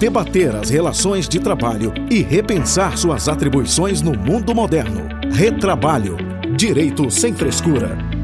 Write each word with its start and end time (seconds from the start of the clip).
debater 0.00 0.56
as 0.56 0.70
relações 0.70 1.28
de 1.28 1.38
trabalho 1.38 1.92
e 2.10 2.22
repensar 2.22 2.96
suas 2.96 3.28
atribuições 3.28 4.00
no 4.00 4.16
mundo 4.16 4.54
moderno. 4.54 5.06
Retrabalho. 5.30 6.16
Direito 6.56 7.10
sem 7.10 7.34
frescura. 7.34 8.19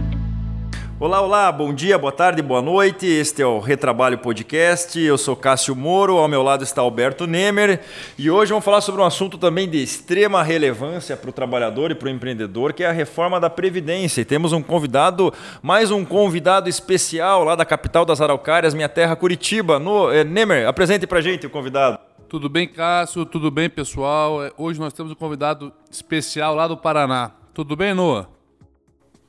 Olá, 0.98 1.21
olá, 1.21 1.53
bom 1.53 1.74
dia, 1.74 1.98
boa 1.98 2.11
tarde, 2.11 2.40
boa 2.40 2.62
noite. 2.62 3.04
Este 3.04 3.43
é 3.43 3.46
o 3.46 3.58
Retrabalho 3.58 4.17
Podcast. 4.17 4.99
Eu 4.99 5.19
sou 5.19 5.37
Cássio 5.37 5.76
Moro, 5.76 6.17
ao 6.17 6.26
meu 6.26 6.42
lado 6.42 6.65
está 6.65 6.80
Alberto 6.80 7.26
Nemer 7.26 7.83
e 8.19 8.30
hoje 8.30 8.49
vamos 8.49 8.65
falar 8.65 8.80
sobre 8.80 9.03
um 9.03 9.04
assunto 9.04 9.37
também 9.37 9.69
de 9.69 9.76
extrema 9.76 10.43
relevância 10.43 11.15
para 11.15 11.29
o 11.29 11.33
trabalhador 11.35 11.90
e 11.90 11.94
para 11.94 12.06
o 12.06 12.11
empreendedor, 12.11 12.72
que 12.72 12.83
é 12.83 12.87
a 12.87 12.93
reforma 12.93 13.38
da 13.38 13.51
Previdência. 13.51 14.22
E 14.22 14.24
temos 14.24 14.54
um 14.54 14.62
convidado, 14.62 15.35
mais 15.62 15.90
um 15.90 16.02
convidado 16.02 16.66
especial 16.66 17.45
lá 17.45 17.55
da 17.55 17.66
capital 17.66 18.06
das 18.06 18.23
Araucárias, 18.23 18.73
minha 18.73 18.88
terra 18.88 19.15
Curitiba. 19.15 19.78
No, 19.78 20.10
é, 20.10 20.24
Nemer, 20.24 20.66
apresente 20.66 21.07
para 21.07 21.21
gente 21.21 21.47
o 21.47 21.51
convidado. 21.51 21.99
Tudo 22.27 22.49
bem, 22.49 22.66
Cássio? 22.66 23.27
Tudo 23.27 23.51
bem, 23.51 23.69
pessoal? 23.69 24.43
É, 24.43 24.51
hoje 24.57 24.80
nós 24.80 24.95
temos 24.95 25.13
um 25.13 25.16
convidado 25.16 25.71
especial 25.91 26.55
lá 26.55 26.66
do 26.66 26.74
Paraná. 26.77 27.33
Tudo 27.52 27.77
bem, 27.77 27.93
Noah? 27.93 28.36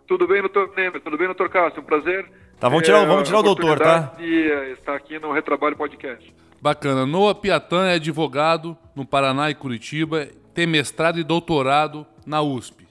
Tudo 0.08 0.26
bem, 0.26 0.40
doutor 0.40 0.72
Nemer? 0.76 1.02
Tudo 1.02 1.18
bem, 1.18 1.28
doutor 1.28 1.50
Cássio? 1.50 1.82
Um 1.82 1.86
prazer. 1.86 2.26
Tá, 2.58 2.70
vamos 2.70 2.86
tirar, 2.86 3.06
vamos 3.06 3.28
tirar 3.28 3.40
o 3.40 3.44
doutor, 3.44 3.78
tá? 3.78 4.14
E 4.18 4.50
eh, 4.50 4.72
estar 4.72 4.96
aqui 4.96 5.20
no 5.20 5.34
Retrabalho 5.34 5.76
Podcast. 5.76 6.34
Bacana. 6.62 7.06
Noah 7.06 7.36
Piatan 7.36 7.88
é 7.88 7.96
advogado 7.96 8.78
no 8.96 9.06
Paraná 9.06 9.50
e 9.50 9.56
Curitiba, 9.56 10.28
tem 10.54 10.66
mestrado 10.66 11.20
e 11.20 11.24
doutorado 11.26 12.08
na 12.26 12.42
USP. 12.42 12.88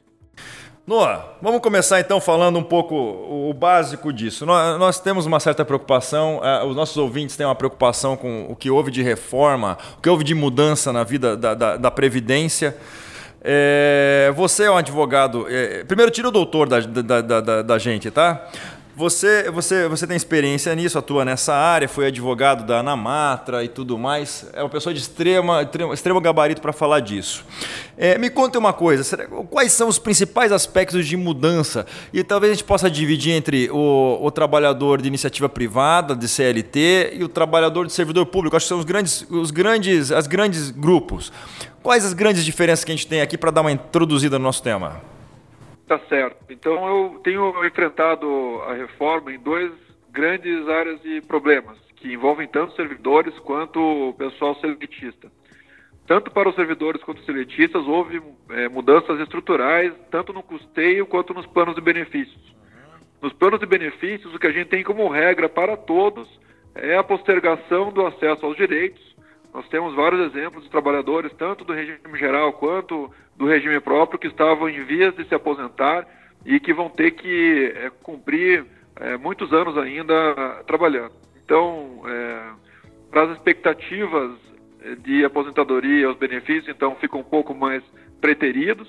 Noah, 0.86 1.36
vamos 1.40 1.60
começar 1.62 1.98
então 1.98 2.20
falando 2.20 2.58
um 2.58 2.62
pouco 2.62 2.94
o 2.94 3.52
básico 3.54 4.12
disso. 4.12 4.44
Nós, 4.44 4.78
nós 4.78 5.00
temos 5.00 5.24
uma 5.24 5.40
certa 5.40 5.64
preocupação, 5.64 6.38
uh, 6.38 6.66
os 6.66 6.76
nossos 6.76 6.96
ouvintes 6.98 7.34
têm 7.34 7.46
uma 7.46 7.56
preocupação 7.56 8.14
com 8.16 8.46
o 8.48 8.54
que 8.54 8.70
houve 8.70 8.90
de 8.90 9.02
reforma, 9.02 9.78
o 9.98 10.02
que 10.02 10.08
houve 10.08 10.22
de 10.22 10.34
mudança 10.34 10.92
na 10.92 11.02
vida 11.02 11.34
da, 11.34 11.54
da, 11.54 11.76
da 11.78 11.90
Previdência. 11.90 12.76
É, 13.42 14.32
você 14.34 14.64
é 14.64 14.70
um 14.70 14.76
advogado. 14.76 15.46
É, 15.48 15.84
primeiro, 15.84 16.10
tira 16.10 16.28
o 16.28 16.30
doutor 16.30 16.68
da, 16.68 16.80
da, 16.80 17.20
da, 17.20 17.62
da 17.62 17.78
gente, 17.78 18.10
tá? 18.10 18.48
Você, 18.96 19.50
você, 19.50 19.86
você 19.88 20.06
tem 20.06 20.16
experiência 20.16 20.74
nisso, 20.74 20.98
atua 20.98 21.22
nessa 21.22 21.54
área, 21.54 21.86
foi 21.86 22.06
advogado 22.06 22.64
da 22.64 22.78
Anamatra 22.78 23.62
e 23.62 23.68
tudo 23.68 23.98
mais. 23.98 24.46
É 24.54 24.62
uma 24.62 24.70
pessoa 24.70 24.94
de 24.94 25.00
extrema, 25.00 25.68
extremo 25.92 26.18
gabarito 26.18 26.62
para 26.62 26.72
falar 26.72 27.00
disso. 27.00 27.44
É, 27.98 28.16
me 28.16 28.30
conte 28.30 28.56
uma 28.56 28.72
coisa: 28.72 29.28
quais 29.50 29.72
são 29.72 29.86
os 29.86 29.98
principais 29.98 30.50
aspectos 30.50 31.06
de 31.06 31.14
mudança? 31.14 31.84
E 32.10 32.24
talvez 32.24 32.52
a 32.52 32.54
gente 32.54 32.64
possa 32.64 32.90
dividir 32.90 33.34
entre 33.34 33.68
o, 33.70 34.18
o 34.18 34.30
trabalhador 34.30 35.02
de 35.02 35.08
iniciativa 35.08 35.46
privada, 35.46 36.16
de 36.16 36.26
CLT, 36.26 37.16
e 37.18 37.22
o 37.22 37.28
trabalhador 37.28 37.86
de 37.86 37.92
servidor 37.92 38.24
público. 38.24 38.56
Acho 38.56 38.64
que 38.64 38.68
são 38.70 38.78
os 38.78 38.86
grandes, 38.86 39.26
os 39.28 39.50
grandes, 39.50 40.10
as 40.10 40.26
grandes 40.26 40.70
grupos. 40.70 41.30
Quais 41.86 42.04
as 42.04 42.14
grandes 42.14 42.44
diferenças 42.44 42.84
que 42.84 42.90
a 42.90 42.96
gente 42.96 43.06
tem 43.06 43.20
aqui 43.20 43.38
para 43.38 43.52
dar 43.52 43.60
uma 43.60 43.70
introduzida 43.70 44.40
no 44.40 44.42
nosso 44.42 44.60
tema? 44.60 45.00
Tá 45.86 46.00
certo. 46.08 46.36
Então 46.50 46.84
eu 46.84 47.20
tenho 47.22 47.64
enfrentado 47.64 48.26
a 48.66 48.74
reforma 48.74 49.32
em 49.32 49.38
dois 49.38 49.70
grandes 50.10 50.68
áreas 50.68 51.00
de 51.00 51.20
problemas, 51.20 51.78
que 51.94 52.12
envolvem 52.12 52.48
tanto 52.48 52.74
servidores 52.74 53.38
quanto 53.38 53.78
o 53.78 54.12
pessoal 54.14 54.56
seletista. 54.56 55.30
Tanto 56.08 56.28
para 56.32 56.48
os 56.48 56.56
servidores 56.56 57.00
quanto 57.04 57.20
os 57.20 57.24
seletistas 57.24 57.86
houve 57.86 58.20
é, 58.50 58.68
mudanças 58.68 59.20
estruturais, 59.20 59.92
tanto 60.10 60.32
no 60.32 60.42
custeio 60.42 61.06
quanto 61.06 61.32
nos 61.32 61.46
planos 61.46 61.76
de 61.76 61.80
benefícios. 61.80 62.42
Nos 63.22 63.32
planos 63.32 63.60
de 63.60 63.66
benefícios, 63.66 64.34
o 64.34 64.40
que 64.40 64.48
a 64.48 64.52
gente 64.52 64.70
tem 64.70 64.82
como 64.82 65.08
regra 65.08 65.48
para 65.48 65.76
todos 65.76 66.28
é 66.74 66.96
a 66.96 67.04
postergação 67.04 67.92
do 67.92 68.04
acesso 68.04 68.44
aos 68.44 68.56
direitos, 68.56 69.05
nós 69.52 69.68
temos 69.68 69.94
vários 69.94 70.34
exemplos 70.34 70.64
de 70.64 70.70
trabalhadores, 70.70 71.32
tanto 71.34 71.64
do 71.64 71.72
regime 71.72 72.18
geral 72.18 72.52
quanto 72.54 73.10
do 73.36 73.46
regime 73.46 73.80
próprio, 73.80 74.18
que 74.18 74.26
estavam 74.26 74.68
em 74.68 74.84
vias 74.84 75.14
de 75.14 75.24
se 75.26 75.34
aposentar 75.34 76.06
e 76.44 76.60
que 76.60 76.72
vão 76.72 76.88
ter 76.88 77.12
que 77.12 77.72
é, 77.74 77.90
cumprir 78.02 78.64
é, 78.96 79.16
muitos 79.16 79.52
anos 79.52 79.76
ainda 79.76 80.62
trabalhando. 80.66 81.12
Então, 81.44 82.02
é, 82.06 82.42
para 83.10 83.22
as 83.22 83.30
expectativas 83.32 84.32
de 85.02 85.24
aposentadoria, 85.24 86.10
os 86.10 86.16
benefícios, 86.16 86.68
então, 86.68 86.94
ficam 86.96 87.20
um 87.20 87.24
pouco 87.24 87.54
mais 87.54 87.82
preteridos. 88.20 88.88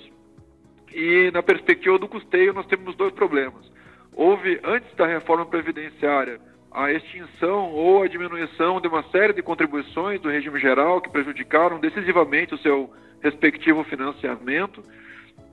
E 0.94 1.31
na 1.31 1.41
perspectiva 1.41 1.97
do 1.97 2.07
custeio, 2.07 2.53
nós 2.53 2.66
temos 2.67 2.96
dois 2.96 3.13
problemas. 3.13 3.72
Houve, 4.13 4.59
antes 4.63 4.94
da 4.96 5.06
reforma 5.06 5.46
previdenciária, 5.46 6.40
a 6.77 6.91
extinção 6.91 7.71
ou 7.71 8.03
a 8.03 8.07
diminuição 8.07 8.79
de 8.79 8.88
uma 8.88 9.01
série 9.09 9.33
de 9.33 9.41
contribuições 9.41 10.21
do 10.21 10.29
regime 10.29 10.59
geral 10.59 11.01
que 11.01 11.09
prejudicaram 11.09 11.79
decisivamente 11.79 12.53
o 12.53 12.57
seu 12.59 12.93
respectivo 13.19 13.83
financiamento 13.83 14.83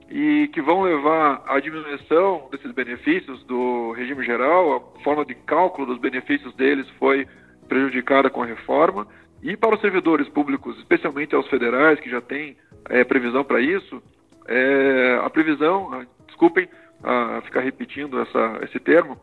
e 0.07 0.47
que 0.53 0.61
vão 0.61 0.83
levar 0.83 1.41
à 1.47 1.59
diminuição 1.59 2.47
desses 2.51 2.71
benefícios 2.71 3.43
do 3.45 3.91
regime 3.93 4.23
geral, 4.23 4.93
a 4.95 5.01
forma 5.01 5.25
de 5.25 5.33
cálculo 5.33 5.87
dos 5.87 5.97
benefícios 5.97 6.53
deles 6.53 6.87
foi 6.99 7.27
prejudicada 7.67 8.29
com 8.29 8.43
a 8.43 8.45
reforma, 8.45 9.07
e 9.41 9.57
para 9.57 9.73
os 9.73 9.81
servidores 9.81 10.29
públicos, 10.29 10.77
especialmente 10.77 11.33
aos 11.33 11.47
federais, 11.47 11.99
que 11.99 12.09
já 12.09 12.21
têm 12.21 12.55
é, 12.87 13.03
previsão 13.03 13.43
para 13.43 13.59
isso, 13.59 14.01
é, 14.47 15.19
a 15.23 15.29
previsão, 15.31 15.91
ah, 15.91 16.05
desculpem 16.27 16.69
a 17.03 17.41
ficar 17.41 17.61
repetindo 17.61 18.19
essa, 18.19 18.59
esse 18.61 18.79
termo, 18.79 19.19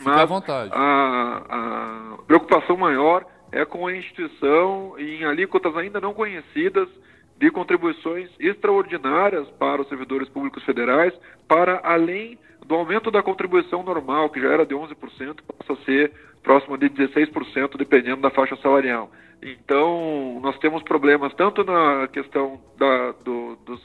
Fique 0.00 0.10
à 0.10 0.24
vontade. 0.24 0.70
A, 0.74 1.42
a 1.48 2.22
preocupação 2.26 2.76
maior 2.76 3.24
é 3.52 3.64
com 3.64 3.86
a 3.86 3.94
instituição 3.94 4.94
em 4.98 5.24
alíquotas 5.24 5.76
ainda 5.76 6.00
não 6.00 6.14
conhecidas 6.14 6.88
de 7.38 7.50
contribuições 7.50 8.28
extraordinárias 8.38 9.48
para 9.58 9.80
os 9.80 9.88
servidores 9.88 10.28
públicos 10.28 10.62
federais, 10.64 11.12
para 11.48 11.80
além 11.82 12.38
do 12.66 12.74
aumento 12.74 13.10
da 13.10 13.22
contribuição 13.22 13.82
normal, 13.82 14.28
que 14.30 14.40
já 14.40 14.48
era 14.48 14.66
de 14.66 14.74
11%, 14.74 14.94
passa 15.58 15.72
a 15.72 15.84
ser 15.84 16.12
próximo 16.42 16.76
de 16.76 16.88
16%, 16.90 17.76
dependendo 17.76 18.20
da 18.20 18.30
faixa 18.30 18.56
salarial. 18.56 19.10
Então, 19.42 20.38
nós 20.42 20.58
temos 20.58 20.82
problemas 20.82 21.32
tanto 21.34 21.64
na 21.64 22.06
questão 22.08 22.60
da, 22.78 23.12
do, 23.24 23.56
dos, 23.64 23.80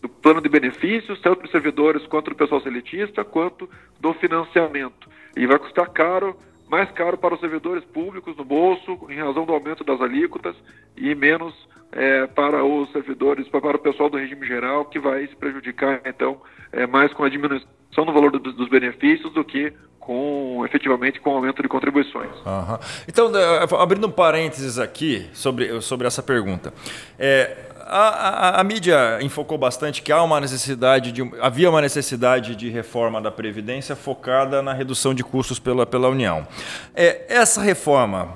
do 0.00 0.08
plano 0.08 0.40
de 0.40 0.48
benefícios, 0.48 1.20
tanto 1.20 1.42
dos 1.42 1.50
servidores 1.50 2.06
quanto 2.06 2.30
do 2.30 2.36
pessoal 2.36 2.60
seletista, 2.60 3.24
quanto 3.24 3.68
do 3.98 4.14
financiamento 4.14 5.08
e 5.36 5.46
vai 5.46 5.58
custar 5.58 5.88
caro, 5.90 6.36
mais 6.68 6.90
caro 6.92 7.18
para 7.18 7.34
os 7.34 7.40
servidores 7.40 7.84
públicos 7.84 8.36
no 8.36 8.44
bolso, 8.44 8.98
em 9.08 9.18
razão 9.18 9.44
do 9.44 9.52
aumento 9.52 9.84
das 9.84 10.00
alíquotas, 10.00 10.54
e 10.96 11.14
menos 11.14 11.54
é, 11.92 12.26
para 12.26 12.64
os 12.64 12.90
servidores, 12.92 13.48
para 13.48 13.76
o 13.76 13.78
pessoal 13.78 14.08
do 14.08 14.16
regime 14.16 14.46
geral, 14.46 14.84
que 14.84 14.98
vai 14.98 15.26
se 15.26 15.34
prejudicar, 15.36 16.00
então, 16.04 16.40
é, 16.72 16.86
mais 16.86 17.12
com 17.12 17.24
a 17.24 17.28
diminuição 17.28 18.04
do 18.06 18.12
valor 18.12 18.30
do, 18.30 18.38
dos 18.38 18.68
benefícios 18.68 19.32
do 19.32 19.44
que 19.44 19.72
com 19.98 20.64
efetivamente 20.64 21.20
com 21.20 21.30
aumento 21.30 21.62
de 21.62 21.68
contribuições. 21.68 22.30
Uhum. 22.44 22.78
Então, 23.06 23.30
abrindo 23.78 24.06
um 24.06 24.10
parênteses 24.10 24.78
aqui 24.78 25.28
sobre, 25.32 25.80
sobre 25.82 26.06
essa 26.06 26.22
pergunta. 26.22 26.72
É, 27.18 27.56
a, 27.90 28.08
a, 28.08 28.60
a, 28.60 28.64
mídia 28.64 29.18
enfocou 29.20 29.58
bastante 29.58 30.00
que 30.00 30.12
há 30.12 30.22
uma 30.22 30.40
necessidade 30.40 31.10
de, 31.10 31.28
havia 31.40 31.68
uma 31.68 31.80
necessidade 31.80 32.54
de 32.54 32.68
reforma 32.68 33.20
da 33.20 33.32
Previdência 33.32 33.96
focada 33.96 34.62
na 34.62 34.72
redução 34.72 35.12
de 35.12 35.24
custos 35.24 35.58
pela, 35.58 35.84
pela 35.84 36.08
União. 36.08 36.46
É, 36.94 37.26
essa 37.28 37.60
reforma, 37.60 38.28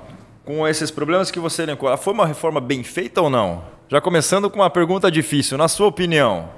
com 0.43 0.67
esses 0.67 0.91
problemas 0.91 1.31
que 1.31 1.39
você 1.39 1.63
elencou, 1.63 1.95
foi 1.97 2.13
uma 2.13 2.27
reforma 2.27 2.59
bem 2.59 2.83
feita 2.83 3.21
ou 3.21 3.29
não? 3.29 3.63
Já 3.87 4.01
começando 4.01 4.49
com 4.49 4.59
uma 4.59 4.69
pergunta 4.69 5.09
difícil, 5.09 5.57
na 5.57 5.69
sua 5.69 5.87
opinião. 5.87 6.49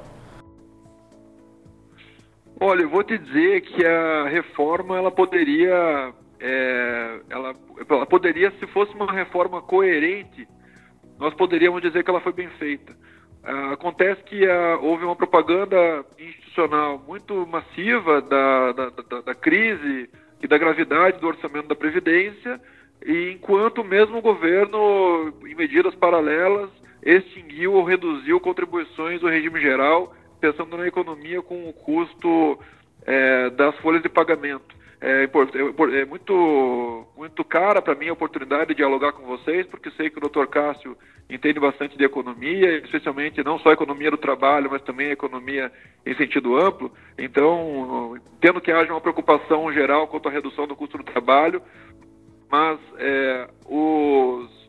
Olha, 2.60 2.82
eu 2.82 2.90
vou 2.90 3.04
te 3.04 3.16
dizer 3.16 3.62
que 3.62 3.86
a 3.86 4.28
reforma 4.28 4.98
ela 4.98 5.12
poderia, 5.12 6.14
é, 6.40 7.20
ela, 7.30 7.54
ela 7.88 8.06
poderia, 8.08 8.52
se 8.60 8.66
fosse 8.68 8.92
uma 8.96 9.12
reforma 9.12 9.62
coerente, 9.62 10.48
nós 11.20 11.34
poderíamos 11.34 11.82
dizer 11.82 12.04
que 12.04 12.10
ela 12.10 12.22
foi 12.22 12.34
bem 12.34 12.50
feita. 12.60 12.94
Uh, 13.44 13.74
acontece 13.74 14.22
que 14.24 14.46
uh, 14.46 14.80
houve 14.82 15.06
uma 15.06 15.16
propaganda 15.16 16.06
institucional 16.20 17.02
muito 17.08 17.48
massiva 17.48 18.22
da, 18.22 18.72
da, 18.74 18.90
da, 18.90 19.22
da, 19.22 19.36
crise 19.36 20.10
e 20.42 20.48
da 20.48 20.58
gravidade 20.58 21.20
do 21.20 21.28
orçamento 21.28 21.68
da 21.68 21.76
Previdência, 21.76 22.60
e 23.06 23.32
enquanto 23.32 23.84
mesmo 23.84 24.18
o 24.18 24.22
governo, 24.22 25.34
em 25.46 25.56
medidas 25.56 25.96
paralelas, 25.96 26.70
extinguiu 27.02 27.74
ou 27.74 27.84
reduziu 27.84 28.40
contribuições 28.40 29.22
do 29.22 29.30
regime 29.30 29.62
geral, 29.62 30.14
pensando 30.42 30.76
na 30.76 30.88
economia 30.88 31.42
com 31.42 31.70
o 31.70 31.74
custo 31.74 32.60
é, 33.06 33.50
das 33.52 33.76
folhas 33.78 34.04
de 34.04 34.10
pagamento. 34.10 34.76
É, 35.00 35.26
é, 35.26 36.02
é 36.02 36.06
muito, 36.06 37.08
muito 37.16 37.44
cara 37.44 37.82
para 37.82 37.94
mim 37.94 38.10
a 38.10 38.14
oportunidade 38.14 38.70
de 38.70 38.76
dialogar 38.76 39.12
com 39.14 39.26
vocês, 39.26 39.66
porque 39.68 39.92
sei 39.92 40.10
que 40.10 40.18
o 40.18 40.28
Dr. 40.28 40.48
Cássio 40.48 40.98
entende 41.30 41.60
bastante 41.60 41.98
de 41.98 42.04
economia, 42.04 42.78
especialmente 42.80 43.44
não 43.44 43.60
só 43.60 43.72
economia 43.72 44.10
do 44.10 44.18
trabalho, 44.18 44.72
mas 44.72 44.82
também 44.82 45.12
economia 45.12 45.72
em 46.06 46.16
sentido 46.16 46.58
amplo. 46.58 46.92
Então, 47.18 48.16
tendo 48.40 48.62
que 48.62 48.72
haja 48.72 48.92
uma 48.92 49.02
preocupação 49.02 49.72
geral 49.72 50.08
quanto 50.08 50.30
à 50.30 50.32
redução 50.32 50.66
do 50.66 50.76
custo 50.76 50.98
do 50.98 51.04
trabalho, 51.04 51.62
mas 52.50 52.80
é, 52.98 53.48
os 53.68 54.67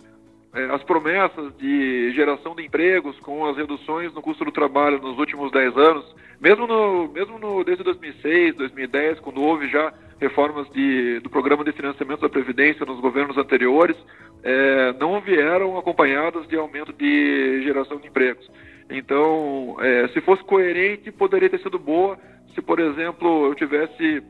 as 0.53 0.83
promessas 0.83 1.57
de 1.59 2.11
geração 2.13 2.55
de 2.55 2.65
empregos 2.65 3.19
com 3.21 3.45
as 3.47 3.57
reduções 3.57 4.13
no 4.15 4.23
custo 4.23 4.45
do 4.45 4.53
trabalho 4.53 5.01
nos 5.01 5.19
últimos 5.19 5.53
10 5.53 5.77
anos, 5.77 6.17
mesmo, 6.41 6.67
no, 6.67 7.09
mesmo 7.09 7.39
no, 7.39 7.63
desde 7.65 7.85
2006, 7.85 8.57
2010, 8.57 9.21
quando 9.21 9.43
houve 9.43 9.69
já 9.69 9.93
reformas 10.21 10.69
de, 10.71 11.21
do 11.21 11.31
programa 11.31 11.65
de 11.65 11.73
financiamento 11.73 12.21
da 12.21 12.29
Previdência 12.29 12.87
nos 12.87 13.01
governos 13.01 13.37
anteriores, 13.37 13.97
é, 14.43 14.93
não 14.95 15.21
vieram 15.21 15.77
acompanhadas 15.79 16.47
de 16.49 16.57
aumento 16.57 16.93
de 16.93 17.63
geração 17.63 17.99
de 17.99 18.09
empregos. 18.09 18.49
Então, 18.91 19.77
é, 19.81 20.09
se 20.09 20.21
fosse 20.21 20.43
coerente, 20.45 21.13
poderia 21.13 21.51
ter 21.51 21.61
sido 21.61 21.79
boa 21.79 22.19
se, 22.55 22.63
por 22.63 22.81
exemplo, 22.81 23.47
eu 23.47 23.55
tivesse 23.55 24.23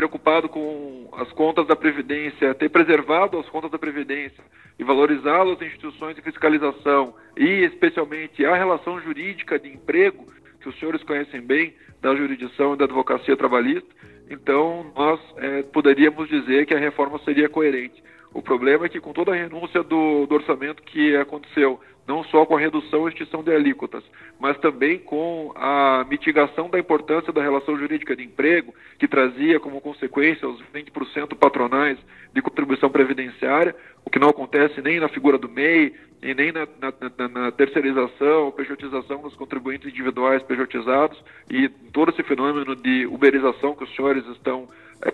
preocupado 0.00 0.48
com 0.48 1.10
as 1.12 1.30
contas 1.32 1.66
da 1.66 1.76
Previdência, 1.76 2.54
ter 2.54 2.70
preservado 2.70 3.38
as 3.38 3.46
contas 3.50 3.70
da 3.70 3.78
Previdência 3.78 4.42
e 4.78 4.82
valorizado 4.82 5.50
as 5.50 5.60
instituições 5.60 6.16
de 6.16 6.22
fiscalização 6.22 7.14
e, 7.36 7.64
especialmente, 7.64 8.42
a 8.46 8.56
relação 8.56 8.98
jurídica 9.02 9.58
de 9.58 9.68
emprego, 9.68 10.24
que 10.58 10.70
os 10.70 10.78
senhores 10.78 11.02
conhecem 11.02 11.42
bem, 11.42 11.74
da 12.00 12.14
jurisdição 12.14 12.72
e 12.72 12.78
da 12.78 12.86
advocacia 12.86 13.36
trabalhista, 13.36 13.90
então 14.30 14.90
nós 14.96 15.20
é, 15.36 15.64
poderíamos 15.64 16.30
dizer 16.30 16.64
que 16.64 16.72
a 16.72 16.78
reforma 16.78 17.18
seria 17.18 17.50
coerente. 17.50 18.02
O 18.32 18.40
problema 18.40 18.86
é 18.86 18.88
que, 18.88 19.00
com 19.00 19.12
toda 19.12 19.32
a 19.32 19.34
renúncia 19.34 19.82
do, 19.82 20.26
do 20.26 20.34
orçamento 20.34 20.82
que 20.82 21.16
aconteceu, 21.16 21.80
não 22.06 22.24
só 22.24 22.44
com 22.46 22.56
a 22.56 22.60
redução 22.60 23.06
e 23.06 23.12
extinção 23.12 23.42
de 23.42 23.52
alíquotas, 23.52 24.04
mas 24.38 24.58
também 24.58 24.98
com 24.98 25.52
a 25.54 26.04
mitigação 26.08 26.68
da 26.68 26.78
importância 26.78 27.32
da 27.32 27.42
relação 27.42 27.76
jurídica 27.76 28.16
de 28.16 28.24
emprego, 28.24 28.74
que 28.98 29.06
trazia 29.06 29.60
como 29.60 29.80
consequência 29.80 30.48
os 30.48 30.60
20% 30.74 31.36
patronais 31.36 31.98
de 32.32 32.42
contribuição 32.42 32.88
previdenciária, 32.88 33.74
o 34.04 34.10
que 34.10 34.18
não 34.18 34.28
acontece 34.28 34.80
nem 34.80 34.98
na 35.00 35.08
figura 35.08 35.38
do 35.38 35.48
MEI, 35.48 35.92
e 36.22 36.34
nem 36.34 36.52
na, 36.52 36.68
na, 36.78 37.28
na, 37.28 37.52
terceirização 37.52 38.52
pejotização 38.52 39.22
dos 39.22 39.34
contribuintes 39.36 39.88
individuais 39.88 40.42
pejotizados, 40.42 41.22
e 41.48 41.68
todo 41.92 42.10
esse 42.10 42.22
fenômeno 42.22 42.76
de 42.76 43.06
uberização 43.06 43.74
que 43.74 43.84
os 43.84 43.96
senhores 43.96 44.26
estão 44.26 44.68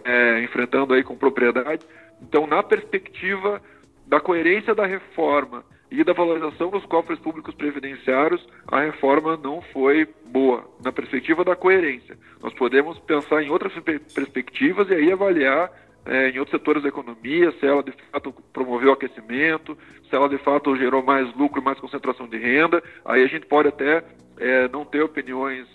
é, 0.04 0.42
enfrentando 0.42 0.94
aí 0.94 1.02
com 1.02 1.16
propriedade. 1.16 1.84
Então, 2.20 2.46
na 2.46 2.62
perspectiva 2.62 3.62
da 4.06 4.20
coerência 4.20 4.74
da 4.74 4.86
reforma 4.86 5.64
e 5.90 6.02
da 6.02 6.12
valorização 6.12 6.70
dos 6.70 6.84
cofres 6.86 7.18
públicos 7.18 7.54
previdenciários, 7.54 8.46
a 8.66 8.80
reforma 8.80 9.36
não 9.36 9.62
foi 9.72 10.08
boa, 10.26 10.68
na 10.82 10.90
perspectiva 10.90 11.44
da 11.44 11.54
coerência. 11.54 12.16
Nós 12.42 12.52
podemos 12.54 12.98
pensar 13.00 13.42
em 13.42 13.50
outras 13.50 13.72
perspectivas 14.12 14.88
e 14.90 14.94
aí 14.94 15.12
avaliar 15.12 15.70
é, 16.04 16.30
em 16.30 16.38
outros 16.38 16.58
setores 16.58 16.82
da 16.82 16.88
economia, 16.88 17.52
se 17.52 17.66
ela 17.66 17.82
de 17.82 17.92
fato 18.12 18.32
promoveu 18.52 18.92
aquecimento, 18.92 19.76
se 20.08 20.14
ela 20.14 20.28
de 20.28 20.38
fato 20.38 20.76
gerou 20.76 21.02
mais 21.02 21.32
lucro, 21.34 21.62
mais 21.62 21.78
concentração 21.80 22.28
de 22.28 22.38
renda, 22.38 22.82
aí 23.04 23.22
a 23.22 23.26
gente 23.26 23.46
pode 23.46 23.68
até 23.68 24.04
é, 24.38 24.68
não 24.68 24.84
ter 24.84 25.02
opiniões 25.02 25.66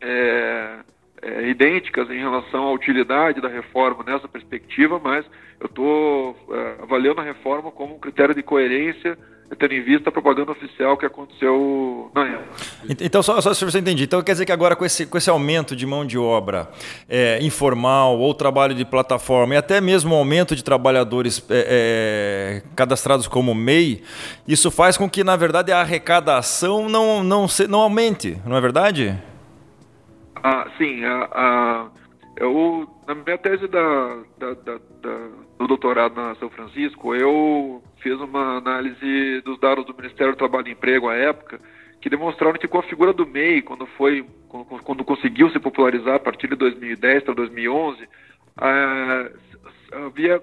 é, 0.00 0.80
é, 1.22 1.48
idênticas 1.48 2.10
em 2.10 2.18
relação 2.18 2.64
à 2.64 2.72
utilidade 2.72 3.40
da 3.40 3.48
reforma 3.48 4.04
nessa 4.04 4.28
perspectiva, 4.28 5.00
mas 5.02 5.24
eu 5.60 5.66
estou 5.66 6.36
é, 6.50 6.82
avaliando 6.82 7.20
a 7.20 7.24
reforma 7.24 7.70
como 7.70 7.94
um 7.94 7.98
critério 7.98 8.34
de 8.34 8.42
coerência, 8.42 9.16
tendo 9.58 9.74
em 9.74 9.82
vista 9.82 10.08
a 10.08 10.12
propaganda 10.12 10.50
oficial 10.52 10.96
que 10.96 11.06
aconteceu 11.06 12.10
na 12.14 12.26
época. 12.26 12.50
Então, 13.00 13.22
só, 13.22 13.40
só 13.40 13.54
se 13.54 13.64
você 13.64 13.78
entender, 13.78 14.02
então 14.02 14.20
quer 14.22 14.32
dizer 14.32 14.46
que 14.46 14.52
agora 14.52 14.74
com 14.74 14.84
esse, 14.84 15.06
com 15.06 15.16
esse 15.16 15.30
aumento 15.30 15.76
de 15.76 15.86
mão 15.86 16.04
de 16.04 16.18
obra 16.18 16.68
é, 17.08 17.38
informal 17.40 18.18
ou 18.18 18.34
trabalho 18.34 18.74
de 18.74 18.84
plataforma 18.84 19.54
e 19.54 19.56
até 19.56 19.80
mesmo 19.80 20.14
o 20.14 20.18
aumento 20.18 20.56
de 20.56 20.64
trabalhadores 20.64 21.44
é, 21.50 22.62
é, 22.66 22.68
cadastrados 22.74 23.28
como 23.28 23.54
MEI, 23.54 24.02
isso 24.48 24.70
faz 24.70 24.96
com 24.96 25.08
que, 25.08 25.22
na 25.22 25.36
verdade, 25.36 25.70
a 25.70 25.80
arrecadação 25.80 26.88
não, 26.88 27.22
não, 27.22 27.46
se, 27.46 27.68
não 27.68 27.80
aumente, 27.80 28.36
não 28.44 28.56
é 28.56 28.60
verdade? 28.60 29.16
Ah, 30.46 30.70
sim, 30.76 31.00
eu, 32.36 32.86
na 33.08 33.14
minha 33.14 33.38
tese 33.38 33.66
da, 33.66 34.22
da, 34.36 34.52
da, 34.52 34.78
da, 35.00 35.28
do 35.58 35.66
doutorado 35.66 36.14
na 36.14 36.34
São 36.34 36.50
Francisco, 36.50 37.14
eu 37.14 37.82
fiz 38.02 38.12
uma 38.20 38.58
análise 38.58 39.40
dos 39.40 39.58
dados 39.58 39.86
do 39.86 39.96
Ministério 39.96 40.34
do 40.34 40.36
Trabalho 40.36 40.68
e 40.68 40.72
Emprego 40.72 41.08
à 41.08 41.14
época, 41.14 41.58
que 41.98 42.10
demonstraram 42.10 42.58
que 42.58 42.68
com 42.68 42.78
a 42.78 42.82
figura 42.82 43.14
do 43.14 43.26
MEI, 43.26 43.62
quando 43.62 43.86
foi 43.96 44.22
quando, 44.46 44.66
quando 44.82 45.02
conseguiu 45.02 45.48
se 45.48 45.58
popularizar 45.58 46.16
a 46.16 46.20
partir 46.20 46.48
de 46.48 46.56
2010 46.56 47.22
para 47.22 47.32
2011, 47.32 48.06
ah, 48.58 49.30
havia 49.92 50.42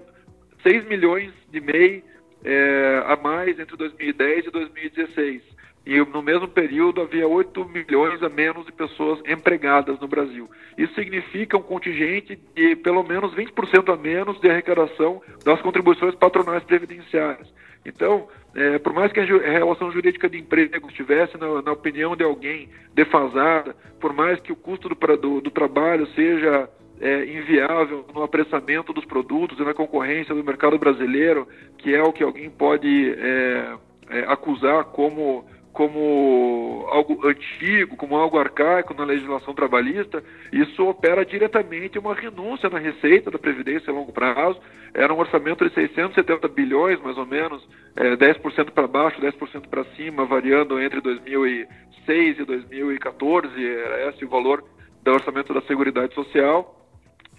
6 0.64 0.84
milhões 0.88 1.32
de 1.52 1.62
MEI 1.62 2.04
é, 2.44 3.04
a 3.06 3.16
mais 3.18 3.60
entre 3.60 3.78
2010 3.78 4.48
e 4.48 4.50
2016 4.50 5.61
e 5.86 6.00
no 6.00 6.22
mesmo 6.22 6.48
período 6.48 7.02
havia 7.02 7.28
8 7.28 7.66
milhões 7.66 8.22
a 8.22 8.30
menos 8.30 8.66
de 8.66 8.72
pessoas 8.72 9.20
empregadas 9.28 10.00
no 10.00 10.08
Brasil. 10.08 10.50
Isso 10.78 10.94
significa 10.94 11.58
um 11.58 11.62
contingente 11.62 12.40
de 12.56 12.76
pelo 12.76 13.04
menos 13.04 13.34
20% 13.34 13.92
a 13.92 13.98
menos 13.98 14.40
de 14.40 14.50
arrecadação 14.50 15.22
das 15.44 15.60
contribuições 15.62 16.14
patronais 16.16 16.64
previdenciárias. 16.64 17.52
Então, 17.84 18.28
é, 18.54 18.78
por 18.78 18.94
mais 18.94 19.12
que 19.12 19.20
a 19.20 19.24
relação 19.24 19.92
jurídica 19.92 20.30
de 20.30 20.38
emprego 20.38 20.88
estivesse 20.88 21.38
na, 21.38 21.62
na, 21.62 21.72
opinião 21.72 22.16
de 22.16 22.24
alguém 22.24 22.70
defasada, 22.94 23.76
por 24.00 24.14
mais 24.14 24.40
que 24.40 24.52
o 24.52 24.56
custo 24.56 24.88
do, 24.88 25.18
do, 25.18 25.42
do 25.42 25.50
trabalho 25.50 26.06
seja 26.08 26.70
é, 27.00 27.26
inviável 27.26 28.06
no 28.14 28.22
apressamento 28.22 28.94
dos 28.94 29.06
produtos 29.06 29.58
e 29.60 29.64
na 29.64 29.74
concorrência 29.74 30.36
do 30.36 30.44
mercado 30.44 30.78
brasileiro, 30.78 31.48
que 31.80 31.96
é 31.96 32.04
o 32.04 32.14
que 32.14 32.24
alguém 32.24 32.52
pode 32.52 33.16
é, 33.18 33.74
é 34.12 34.20
acusar 34.28 34.86
como 34.86 35.46
como 35.74 36.86
algo 36.90 37.26
antigo, 37.26 37.96
como 37.96 38.16
algo 38.16 38.38
arcaico 38.38 38.94
na 38.94 39.06
legislação 39.06 39.54
trabalhista, 39.54 40.24
isso 40.52 40.86
opera 40.86 41.26
diretamente 41.26 41.98
uma 41.98 42.14
renúncia 42.14 42.70
na 42.70 42.78
receita 42.78 43.32
da 43.32 43.40
Previdência 43.40 43.92
a 43.92 43.96
longo 43.96 44.12
prazo. 44.12 44.60
Era 44.94 45.14
um 45.14 45.20
orçamento 45.20 45.68
de 45.68 45.74
670 45.74 46.48
bilhões, 46.50 47.02
mais 47.02 47.18
ou 47.18 47.26
menos, 47.26 47.66
é, 47.96 48.16
10% 48.18 48.72
para 48.72 48.88
baixo, 48.88 49.22
10% 49.22 49.68
para 49.70 49.86
cima, 49.96 50.26
variando 50.26 50.82
entre 50.82 51.00
2006 51.00 52.40
e 52.40 52.46
2014, 52.46 53.66
era 53.66 54.10
esse 54.10 54.26
o 54.26 54.30
valor 54.30 54.64
do 55.02 55.12
orçamento 55.12 55.54
da 55.54 55.62
Seguridade 55.62 56.14
Social. 56.14 56.78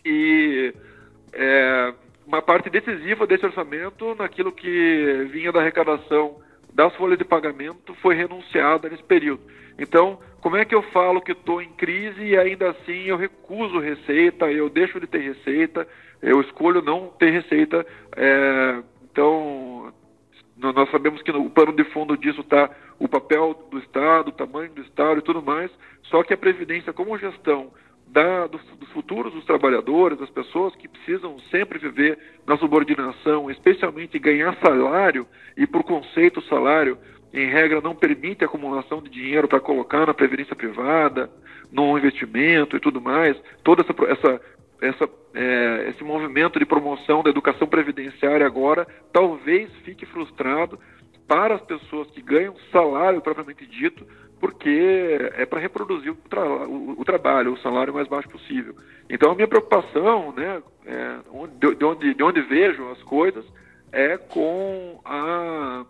E 0.05 0.75
é, 1.35 1.95
uma 2.27 2.41
parte 2.41 2.71
decisiva 2.71 3.27
desse 3.27 3.45
orçamento 3.45 4.15
naquilo 4.15 4.51
que 4.51 5.29
vinha 5.31 5.53
da 5.53 5.61
arrecadação 5.61 6.41
das 6.75 6.95
folhas 6.97 7.19
de 7.19 7.25
pagamento 7.25 7.95
foi 7.97 8.15
renunciada 8.15 8.89
nesse 8.89 9.03
período. 9.03 9.43
Então, 9.79 10.19
como 10.41 10.57
é 10.57 10.65
que 10.65 10.75
eu 10.75 10.83
falo 10.85 11.21
que 11.21 11.33
estou 11.33 11.63
em 11.63 11.71
crise 11.71 12.23
e 12.23 12.37
ainda 12.37 12.71
assim 12.71 13.05
eu 13.05 13.17
recuso 13.17 13.79
receita, 13.79 14.51
eu 14.51 14.69
deixo 14.69 14.99
de 15.01 15.07
ter 15.07 15.21
receita, 15.21 15.87
eu 16.21 16.41
escolho 16.41 16.83
não 16.83 17.09
ter 17.19 17.31
receita? 17.31 17.87
É, 18.17 18.83
então, 19.11 19.93
nós 20.57 20.91
sabemos 20.91 21.23
que 21.23 21.33
no 21.33 21.49
pano 21.51 21.73
de 21.73 21.85
fundo 21.85 22.17
disso 22.17 22.41
está 22.41 22.71
o 22.99 23.09
papel 23.09 23.69
do 23.71 23.79
Estado, 23.79 24.29
o 24.29 24.33
tamanho 24.33 24.73
do 24.73 24.83
Estado 24.83 25.19
e 25.19 25.23
tudo 25.23 25.43
mais, 25.43 25.71
só 26.05 26.23
que 26.23 26.35
a 26.35 26.39
Previdência, 26.39 26.93
como 26.93 27.19
gestão 27.19 27.71
da, 28.13 28.47
dos, 28.47 28.61
futuros 28.93 29.33
dos 29.33 29.45
trabalhadores, 29.47 30.19
das 30.19 30.29
pessoas 30.29 30.77
que 30.77 30.87
precisam 30.87 31.39
sempre 31.51 31.79
viver 31.79 32.19
na 32.47 32.59
subordinação, 32.59 33.51
especialmente 33.51 34.19
ganhar 34.19 34.55
salário, 34.63 35.27
e 35.57 35.67
por 35.67 35.83
conceito 35.83 36.43
salário, 36.43 36.99
em 37.33 37.49
regra, 37.49 37.81
não 37.81 37.95
permite 37.95 38.45
acumulação 38.45 39.01
de 39.01 39.09
dinheiro 39.09 39.49
para 39.49 39.61
colocar 39.61 40.07
na 40.07 40.13
previdência 40.13 40.55
privada, 40.55 41.31
no 41.73 41.97
investimento 41.97 42.77
e 42.77 42.81
tudo 42.81 43.01
mais, 43.01 43.35
toda 43.65 43.83
essa, 43.83 44.05
essa, 44.13 44.41
essa 44.83 45.09
é, 45.35 45.89
esse 45.89 46.05
movimento 46.05 46.59
de 46.59 46.67
promoção 46.67 47.23
da 47.23 47.31
educação 47.31 47.67
previdenciária 47.67 48.47
agora 48.47 48.87
talvez 49.11 49.71
fique 49.83 50.05
frustrado 50.05 50.79
para 51.27 51.55
as 51.55 51.63
pessoas 51.63 52.11
que 52.11 52.21
ganham 52.21 52.55
salário 52.71 53.23
propriamente 53.23 53.65
dito, 53.65 54.07
porque 54.43 55.31
é 55.37 55.47
para 55.47 55.61
reproduzir 55.61 56.11
o, 56.11 56.17
tra 56.17 56.45
o, 56.45 57.01
o, 57.01 57.05
trabalho, 57.05 57.53
o 57.53 57.59
salário 57.59 57.95
mais 57.95 58.09
baixo 58.09 58.29
possível. 58.29 58.75
Então 59.09 59.31
a 59.31 59.35
minha 59.37 59.47
preocupação, 59.47 60.33
né, 60.33 60.61
é, 60.85 61.19
de, 61.61 61.85
onde, 61.85 62.13
de 62.13 62.23
onde 62.25 62.41
vejo 62.41 62.91
as 62.91 63.01
coisas, 63.05 63.45
é 63.93 64.19
com 64.19 65.01
a, 65.05 65.85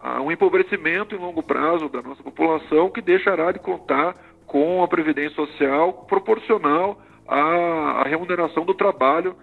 a, 0.00 0.22
um 0.22 0.32
empobrecimento 0.32 1.14
em 1.14 1.18
longo 1.18 1.42
prazo 1.42 1.90
da 1.90 2.00
nossa 2.00 2.22
população 2.22 2.88
que 2.88 3.02
deixará 3.02 3.52
de 3.52 3.58
contar 3.58 4.16
com 4.46 4.82
a 4.82 4.88
previdência 4.88 5.36
social 5.36 5.92
proporcional 6.08 7.02
à, 7.28 8.00
à 8.00 8.04
remuneração 8.04 8.64
do 8.64 8.72
trabalho 8.72 9.36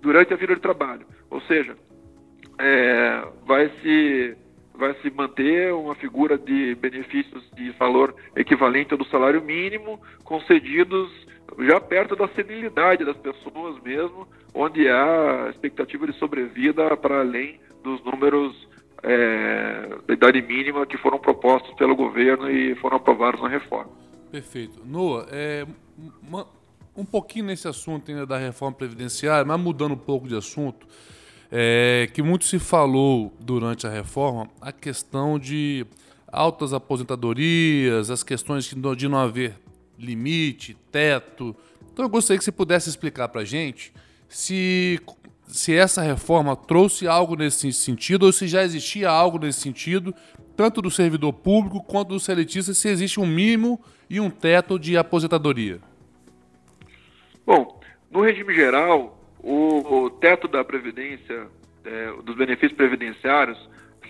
durante 0.00 0.32
a 0.32 0.36
vida 0.36 0.54
de 0.54 0.60
trabalho. 0.60 1.04
Ou 1.28 1.40
seja, 1.40 1.76
é, 2.60 3.24
vai 3.44 3.68
se 3.82 4.36
vai 4.78 4.94
se 5.02 5.10
manter 5.10 5.74
uma 5.74 5.94
figura 5.96 6.38
de 6.38 6.76
benefícios 6.76 7.44
de 7.56 7.70
valor 7.72 8.14
equivalente 8.36 8.92
ao 8.92 8.98
do 8.98 9.04
salário 9.06 9.42
mínimo, 9.42 10.00
concedidos 10.22 11.10
já 11.58 11.80
perto 11.80 12.14
da 12.14 12.28
senilidade 12.28 13.04
das 13.04 13.16
pessoas 13.16 13.82
mesmo, 13.82 14.28
onde 14.54 14.88
há 14.88 15.48
expectativa 15.50 16.06
de 16.06 16.16
sobrevida 16.18 16.96
para 16.96 17.20
além 17.20 17.58
dos 17.82 18.02
números 18.04 18.68
é, 19.02 19.96
da 20.06 20.14
idade 20.14 20.40
mínima 20.42 20.86
que 20.86 20.96
foram 20.96 21.18
propostos 21.18 21.74
pelo 21.74 21.96
governo 21.96 22.48
e 22.48 22.76
foram 22.76 22.98
aprovados 22.98 23.40
na 23.42 23.48
reforma. 23.48 23.90
Perfeito. 24.30 24.80
Noah, 24.84 25.26
é, 25.32 25.66
um 26.96 27.04
pouquinho 27.04 27.46
nesse 27.46 27.66
assunto 27.66 28.10
ainda 28.10 28.26
da 28.26 28.38
reforma 28.38 28.76
previdenciária, 28.76 29.44
mas 29.44 29.60
mudando 29.60 29.92
um 29.92 29.98
pouco 29.98 30.28
de 30.28 30.36
assunto, 30.36 30.86
é, 31.50 32.08
que 32.12 32.22
muito 32.22 32.44
se 32.44 32.58
falou 32.58 33.32
durante 33.40 33.86
a 33.86 33.90
reforma 33.90 34.48
a 34.60 34.70
questão 34.72 35.38
de 35.38 35.86
altas 36.30 36.72
aposentadorias, 36.72 38.10
as 38.10 38.22
questões 38.22 38.72
de 38.96 39.08
não 39.08 39.18
haver 39.18 39.54
limite, 39.98 40.76
teto. 40.92 41.56
Então 41.92 42.04
eu 42.04 42.08
gostaria 42.08 42.38
que 42.38 42.44
você 42.44 42.52
pudesse 42.52 42.88
explicar 42.88 43.28
para 43.28 43.40
a 43.40 43.44
gente 43.44 43.92
se, 44.28 45.00
se 45.46 45.74
essa 45.74 46.02
reforma 46.02 46.54
trouxe 46.54 47.08
algo 47.08 47.34
nesse 47.34 47.72
sentido 47.72 48.26
ou 48.26 48.32
se 48.32 48.46
já 48.46 48.62
existia 48.62 49.10
algo 49.10 49.38
nesse 49.38 49.60
sentido, 49.60 50.14
tanto 50.56 50.82
do 50.82 50.90
servidor 50.90 51.32
público 51.32 51.82
quanto 51.82 52.10
do 52.10 52.20
seletista, 52.20 52.74
se 52.74 52.88
existe 52.88 53.18
um 53.18 53.26
mínimo 53.26 53.80
e 54.08 54.20
um 54.20 54.28
teto 54.28 54.78
de 54.78 54.96
aposentadoria. 54.96 55.80
Bom, 57.46 57.80
no 58.10 58.22
regime 58.22 58.54
geral, 58.54 59.17
o, 59.42 60.04
o 60.04 60.10
teto 60.10 60.46
da 60.48 60.64
Previdência, 60.64 61.46
é, 61.84 62.12
dos 62.22 62.36
benefícios 62.36 62.72
previdenciários, 62.72 63.58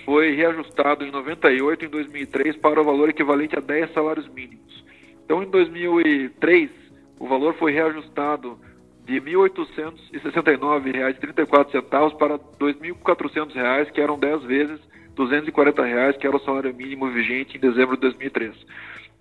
foi 0.05 0.35
reajustado 0.35 1.05
em 1.05 1.11
98 1.11 1.85
e 1.85 1.87
em 1.87 1.91
2003 1.91 2.57
para 2.57 2.81
o 2.81 2.85
valor 2.85 3.11
equivalente 3.11 3.57
a 3.57 3.61
10 3.61 3.93
salários 3.93 4.29
mínimos. 4.29 4.85
Então, 5.25 5.43
em 5.43 5.51
2003, 5.51 6.71
o 7.19 7.27
valor 7.27 7.55
foi 7.55 7.73
reajustado 7.73 8.57
de 9.05 9.19
R$ 9.19 9.33
1.869,34 9.33 12.17
para 12.17 12.37
R$ 12.37 12.41
2.400, 12.59 13.91
que 13.91 14.01
eram 14.01 14.19
10 14.19 14.45
vezes 14.45 14.81
240 15.15 15.85
reais, 15.85 16.17
que 16.17 16.27
era 16.27 16.37
o 16.37 16.41
salário 16.41 16.75
mínimo 16.75 17.11
vigente 17.11 17.57
em 17.57 17.61
dezembro 17.61 17.97
de 17.97 18.03
2003. 18.03 18.55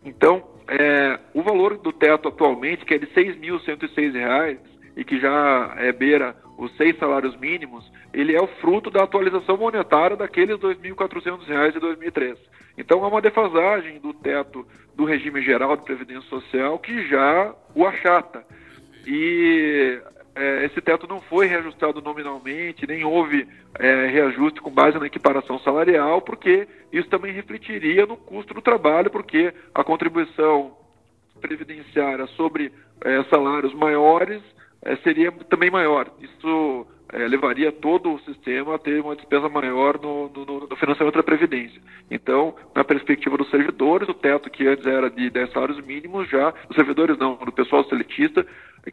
Então, 0.05 0.43
é, 0.67 1.19
o 1.33 1.41
valor 1.41 1.77
do 1.77 1.91
teto 1.91 2.27
atualmente, 2.29 2.85
que 2.85 2.93
é 2.93 2.97
de 2.97 3.07
R$ 3.07 3.33
6.106 3.33 4.76
e 4.97 5.05
que 5.05 5.19
já 5.19 5.75
é 5.77 5.91
beira 5.91 6.35
os 6.57 6.75
seis 6.75 6.97
salários 6.97 7.37
mínimos, 7.37 7.89
ele 8.11 8.35
é 8.35 8.41
o 8.41 8.47
fruto 8.47 8.89
da 8.89 9.03
atualização 9.03 9.55
monetária 9.55 10.17
daqueles 10.17 10.59
R$ 10.59 10.75
2.400 10.75 11.71
de 11.71 11.79
2003. 11.79 12.35
Então, 12.75 13.03
há 13.03 13.07
uma 13.07 13.21
defasagem 13.21 13.99
do 13.99 14.11
teto 14.11 14.65
do 14.95 15.05
regime 15.05 15.39
geral 15.43 15.77
de 15.77 15.83
previdência 15.83 16.27
social 16.27 16.79
que 16.79 17.07
já 17.07 17.53
o 17.75 17.85
achata. 17.85 18.43
E 19.05 20.01
é, 20.35 20.65
esse 20.65 20.81
teto 20.81 21.07
não 21.07 21.21
foi 21.21 21.45
reajustado 21.45 22.01
nominalmente, 22.01 22.87
nem 22.87 23.03
houve 23.03 23.47
é, 23.77 24.07
reajuste 24.07 24.61
com 24.61 24.71
base 24.71 24.97
na 24.97 25.05
equiparação 25.05 25.59
salarial, 25.59 26.21
porque 26.21 26.67
isso 26.91 27.07
também 27.07 27.31
refletiria 27.31 28.07
no 28.07 28.17
custo 28.17 28.55
do 28.55 28.63
trabalho, 28.63 29.11
porque 29.11 29.53
a 29.75 29.83
contribuição 29.83 30.75
previdenciária 31.39 32.25
sobre 32.35 32.71
é, 33.01 33.23
salários 33.25 33.75
maiores 33.75 34.41
é, 34.41 34.56
seria 35.03 35.31
também 35.31 35.69
maior. 35.69 36.09
Isso 36.21 36.87
é, 37.13 37.27
levaria 37.27 37.71
todo 37.71 38.13
o 38.13 38.19
sistema 38.19 38.75
a 38.75 38.79
ter 38.79 39.01
uma 39.01 39.15
despesa 39.15 39.47
maior 39.47 39.99
no, 40.01 40.29
no, 40.29 40.67
no, 40.67 40.75
financiamento 40.75 41.15
da 41.15 41.23
Previdência. 41.23 41.81
Então, 42.11 42.55
na 42.75 42.83
perspectiva 42.83 43.37
dos 43.37 43.49
servidores, 43.49 44.09
o 44.09 44.13
teto 44.13 44.49
que 44.49 44.67
antes 44.67 44.85
era 44.85 45.09
de 45.09 45.29
10 45.29 45.51
salários 45.51 45.79
mínimos, 45.85 46.29
já, 46.29 46.53
os 46.69 46.75
servidores 46.75 47.17
não, 47.17 47.35
do 47.35 47.51
pessoal 47.51 47.83
seletista, 47.85 48.45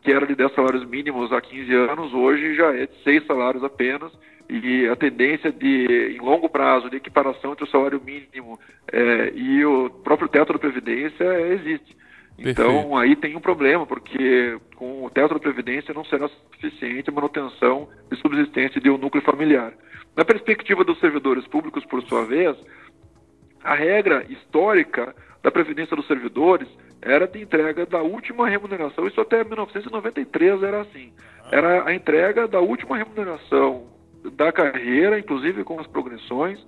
que 0.02 0.12
era 0.12 0.26
de 0.26 0.34
10 0.34 0.54
salários 0.54 0.84
mínimos 0.84 1.32
há 1.32 1.40
15 1.40 1.74
anos, 1.74 2.14
hoje 2.14 2.54
já 2.54 2.72
é 2.74 2.86
de 2.86 3.02
6 3.02 3.26
salários 3.26 3.64
apenas, 3.64 4.12
e 4.48 4.86
a 4.88 4.94
tendência 4.94 5.50
de, 5.50 6.14
em 6.16 6.20
longo 6.20 6.48
prazo, 6.48 6.90
de 6.90 6.96
equiparação 6.96 7.52
entre 7.52 7.64
o 7.64 7.68
salário 7.68 8.00
mínimo 8.04 8.58
é, 8.92 9.32
e 9.34 9.64
o 9.64 9.88
próprio 9.88 10.28
teto 10.28 10.52
da 10.52 10.58
Previdência 10.58 11.24
existe. 11.52 11.96
Então, 12.38 12.72
Perfeito. 12.72 12.96
aí 12.96 13.16
tem 13.16 13.36
um 13.36 13.40
problema, 13.40 13.86
porque 13.86 14.58
com 14.74 15.04
o 15.04 15.10
teto 15.10 15.34
da 15.34 15.40
Previdência 15.40 15.94
não 15.94 16.04
será 16.04 16.28
suficiente 16.28 17.08
a 17.08 17.12
manutenção 17.12 17.88
e 18.10 18.16
subsistência 18.16 18.80
de 18.80 18.90
um 18.90 18.98
núcleo 18.98 19.22
familiar. 19.22 19.72
Na 20.16 20.24
perspectiva 20.24 20.84
dos 20.84 20.98
servidores 20.98 21.46
públicos, 21.46 21.84
por 21.84 22.02
sua 22.04 22.24
vez, 22.24 22.56
a 23.62 23.74
regra 23.74 24.24
histórica 24.28 25.14
da 25.42 25.50
Previdência 25.50 25.96
dos 25.96 26.06
servidores 26.06 26.68
era 27.00 27.26
de 27.26 27.40
entrega 27.40 27.84
da 27.86 28.02
última 28.02 28.48
remuneração, 28.48 29.06
isso 29.06 29.20
até 29.20 29.44
1993 29.44 30.62
era 30.62 30.80
assim. 30.80 31.12
Era 31.52 31.86
a 31.86 31.94
entrega 31.94 32.48
da 32.48 32.60
última 32.60 32.96
remuneração 32.96 33.86
da 34.32 34.50
carreira, 34.50 35.18
inclusive 35.18 35.62
com 35.64 35.78
as 35.78 35.86
progressões, 35.86 36.58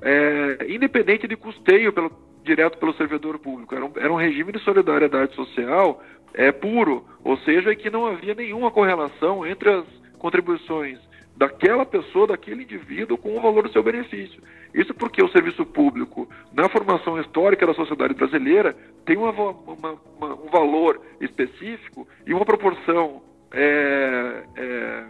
é, 0.00 0.66
independente 0.68 1.28
de 1.28 1.36
custeio 1.36 1.92
pelo, 1.92 2.10
direto 2.42 2.78
pelo 2.78 2.94
servidor 2.94 3.38
público. 3.38 3.74
Era 3.74 3.84
um, 3.84 3.92
era 3.96 4.12
um 4.12 4.16
regime 4.16 4.52
de 4.52 4.58
solidariedade 4.60 5.34
social 5.34 6.02
é, 6.34 6.50
puro, 6.50 7.04
ou 7.22 7.36
seja, 7.38 7.74
que 7.74 7.90
não 7.90 8.06
havia 8.06 8.34
nenhuma 8.34 8.70
correlação 8.70 9.46
entre 9.46 9.70
as 9.70 9.84
contribuições 10.18 10.98
daquela 11.36 11.84
pessoa, 11.84 12.26
daquele 12.26 12.62
indivíduo, 12.62 13.16
com 13.18 13.36
o 13.36 13.40
valor 13.40 13.64
do 13.64 13.72
seu 13.72 13.82
benefício. 13.82 14.42
Isso 14.74 14.94
porque 14.94 15.22
o 15.22 15.28
serviço 15.28 15.64
público, 15.66 16.28
na 16.52 16.68
formação 16.68 17.20
histórica 17.20 17.66
da 17.66 17.74
sociedade 17.74 18.14
brasileira, 18.14 18.76
tem 19.04 19.16
uma, 19.16 19.30
uma, 19.30 20.00
uma, 20.18 20.34
um 20.34 20.50
valor 20.50 21.00
específico 21.20 22.06
e 22.26 22.32
uma 22.32 22.44
proporção 22.44 23.22
é, 23.52 24.44
é, 24.56 25.04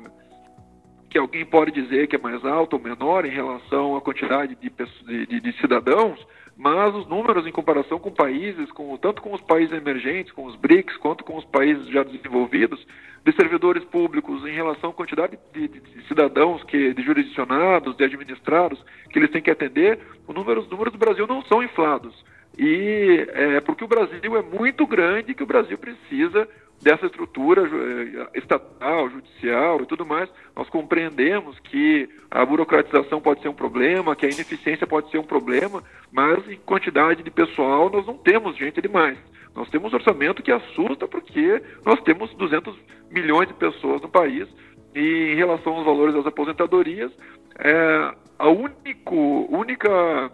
que 1.10 1.18
alguém 1.18 1.44
pode 1.44 1.70
dizer 1.70 2.06
que 2.06 2.16
é 2.16 2.18
mais 2.18 2.44
alta 2.44 2.76
ou 2.76 2.82
menor 2.82 3.24
em 3.24 3.30
relação 3.30 3.96
à 3.96 4.00
quantidade 4.00 4.56
de, 4.56 5.26
de, 5.26 5.40
de 5.40 5.60
cidadãos, 5.60 6.18
mas 6.56 6.94
os 6.94 7.06
números 7.06 7.46
em 7.46 7.52
comparação 7.52 7.98
com 7.98 8.10
países, 8.10 8.70
com, 8.72 8.96
tanto 8.96 9.22
com 9.22 9.32
os 9.32 9.40
países 9.40 9.72
emergentes, 9.72 10.32
com 10.32 10.44
os 10.44 10.56
BRICS, 10.56 10.96
quanto 10.98 11.24
com 11.24 11.36
os 11.36 11.44
países 11.46 11.86
já 11.88 12.02
desenvolvidos, 12.02 12.86
de 13.24 13.32
servidores 13.32 13.84
públicos 13.84 14.44
em 14.46 14.52
relação 14.52 14.90
à 14.90 14.92
quantidade 14.92 15.38
de, 15.52 15.68
de, 15.68 15.80
de 15.80 16.08
cidadãos, 16.08 16.62
que, 16.64 16.92
de 16.92 17.02
jurisdicionados, 17.02 17.96
de 17.96 18.04
administrados, 18.04 18.84
que 19.10 19.18
eles 19.18 19.30
têm 19.30 19.42
que 19.42 19.50
atender, 19.50 19.98
os 20.26 20.34
números, 20.34 20.64
os 20.64 20.70
números 20.70 20.92
do 20.92 20.98
Brasil 20.98 21.26
não 21.26 21.42
são 21.42 21.62
inflados. 21.62 22.14
E 22.58 23.26
é 23.30 23.60
porque 23.60 23.84
o 23.84 23.88
Brasil 23.88 24.36
é 24.36 24.42
muito 24.42 24.86
grande 24.86 25.34
que 25.34 25.42
o 25.42 25.46
Brasil 25.46 25.78
precisa 25.78 26.48
dessa 26.82 27.06
estrutura 27.06 27.62
eh, 27.62 28.38
estatal, 28.38 29.08
judicial 29.08 29.80
e 29.80 29.86
tudo 29.86 30.04
mais, 30.04 30.28
nós 30.54 30.68
compreendemos 30.68 31.58
que 31.60 32.08
a 32.30 32.44
burocratização 32.44 33.20
pode 33.20 33.40
ser 33.40 33.48
um 33.48 33.54
problema, 33.54 34.16
que 34.16 34.26
a 34.26 34.28
ineficiência 34.28 34.86
pode 34.86 35.10
ser 35.10 35.18
um 35.18 35.24
problema, 35.24 35.82
mas 36.10 36.46
em 36.50 36.56
quantidade 36.56 37.22
de 37.22 37.30
pessoal 37.30 37.88
nós 37.88 38.04
não 38.04 38.18
temos 38.18 38.56
gente 38.56 38.82
demais. 38.82 39.16
Nós 39.54 39.68
temos 39.70 39.92
orçamento 39.92 40.42
que 40.42 40.50
assusta 40.50 41.06
porque 41.06 41.62
nós 41.84 42.00
temos 42.00 42.34
200 42.34 42.76
milhões 43.10 43.46
de 43.46 43.54
pessoas 43.54 44.00
no 44.00 44.08
país 44.08 44.48
e 44.94 45.32
em 45.32 45.36
relação 45.36 45.74
aos 45.74 45.84
valores 45.84 46.14
das 46.14 46.26
aposentadorias, 46.26 47.12
é, 47.58 48.14
a 48.38 48.48
único, 48.48 49.46
única 49.50 50.32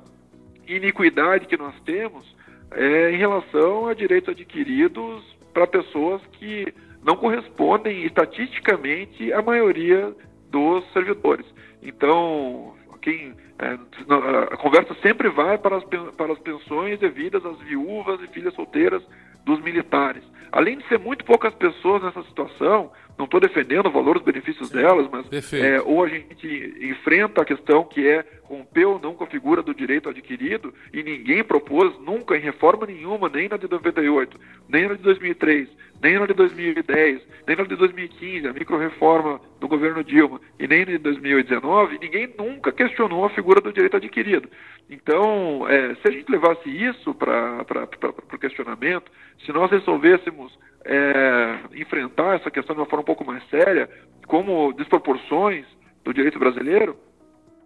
iniquidade 0.66 1.46
que 1.46 1.56
nós 1.56 1.74
temos 1.84 2.36
é 2.70 3.10
em 3.10 3.16
relação 3.16 3.86
a 3.86 3.94
direitos 3.94 4.30
adquiridos 4.30 5.37
para 5.58 5.66
pessoas 5.66 6.22
que 6.32 6.72
não 7.02 7.16
correspondem 7.16 8.04
estatisticamente 8.04 9.32
à 9.32 9.42
maioria 9.42 10.14
dos 10.50 10.84
servidores. 10.92 11.44
Então, 11.82 12.76
quem, 13.02 13.34
é, 13.58 13.76
a 14.52 14.56
conversa 14.56 14.94
sempre 15.02 15.28
vai 15.28 15.58
para 15.58 15.78
as, 15.78 15.84
para 16.16 16.32
as 16.32 16.38
pensões 16.38 17.00
devidas 17.00 17.44
às 17.44 17.58
viúvas 17.62 18.20
e 18.22 18.28
filhas 18.28 18.54
solteiras 18.54 19.02
dos 19.44 19.60
militares. 19.60 20.22
Além 20.52 20.78
de 20.78 20.86
ser 20.86 21.00
muito 21.00 21.24
poucas 21.24 21.52
pessoas 21.54 22.04
nessa 22.04 22.22
situação, 22.22 22.92
não 23.18 23.24
estou 23.24 23.40
defendendo 23.40 23.86
o 23.86 23.90
valor 23.90 24.14
dos 24.14 24.22
benefícios 24.22 24.70
delas, 24.70 25.08
mas 25.10 25.52
é, 25.52 25.80
ou 25.80 26.04
a 26.04 26.08
gente 26.08 26.74
enfrenta 26.80 27.42
a 27.42 27.44
questão 27.44 27.82
que 27.84 28.06
é 28.06 28.24
rompeu 28.44 28.98
não 29.02 29.12
com 29.12 29.24
a 29.24 29.26
figura 29.26 29.60
do 29.60 29.74
direito 29.74 30.08
adquirido 30.08 30.72
e 30.92 31.02
ninguém 31.02 31.42
propôs 31.42 31.98
nunca 31.98 32.36
em 32.36 32.40
reforma 32.40 32.86
nenhuma, 32.86 33.28
nem 33.28 33.48
na 33.48 33.56
de 33.56 33.68
98, 33.68 34.38
nem 34.68 34.88
na 34.88 34.94
de 34.94 35.02
2003, 35.02 35.68
nem 36.02 36.18
na 36.18 36.26
de 36.26 36.34
2010, 36.34 37.22
nem 37.46 37.56
na 37.56 37.64
de 37.64 37.76
2015, 37.76 38.46
a 38.46 38.52
micro-reforma 38.52 39.40
do 39.60 39.68
governo 39.68 40.04
Dilma, 40.04 40.40
e 40.58 40.66
nem 40.66 40.80
na 40.80 40.92
de 40.92 40.98
2019, 40.98 41.98
ninguém 42.00 42.32
nunca 42.38 42.72
questionou 42.72 43.24
a 43.24 43.30
figura 43.30 43.60
do 43.60 43.72
direito 43.72 43.96
adquirido. 43.96 44.48
Então, 44.88 45.66
é, 45.68 45.94
se 45.96 46.08
a 46.08 46.10
gente 46.10 46.30
levasse 46.30 46.68
isso 46.68 47.14
para 47.14 47.64
o 48.32 48.38
questionamento, 48.38 49.10
se 49.44 49.52
nós 49.52 49.70
resolvêssemos 49.70 50.58
é, 50.84 51.58
enfrentar 51.74 52.36
essa 52.36 52.50
questão 52.50 52.74
de 52.74 52.80
uma 52.80 52.86
forma 52.86 53.02
um 53.02 53.06
pouco 53.06 53.24
mais 53.24 53.42
séria, 53.48 53.88
como 54.26 54.72
desproporções 54.72 55.66
do 56.04 56.14
direito 56.14 56.38
brasileiro, 56.38 56.96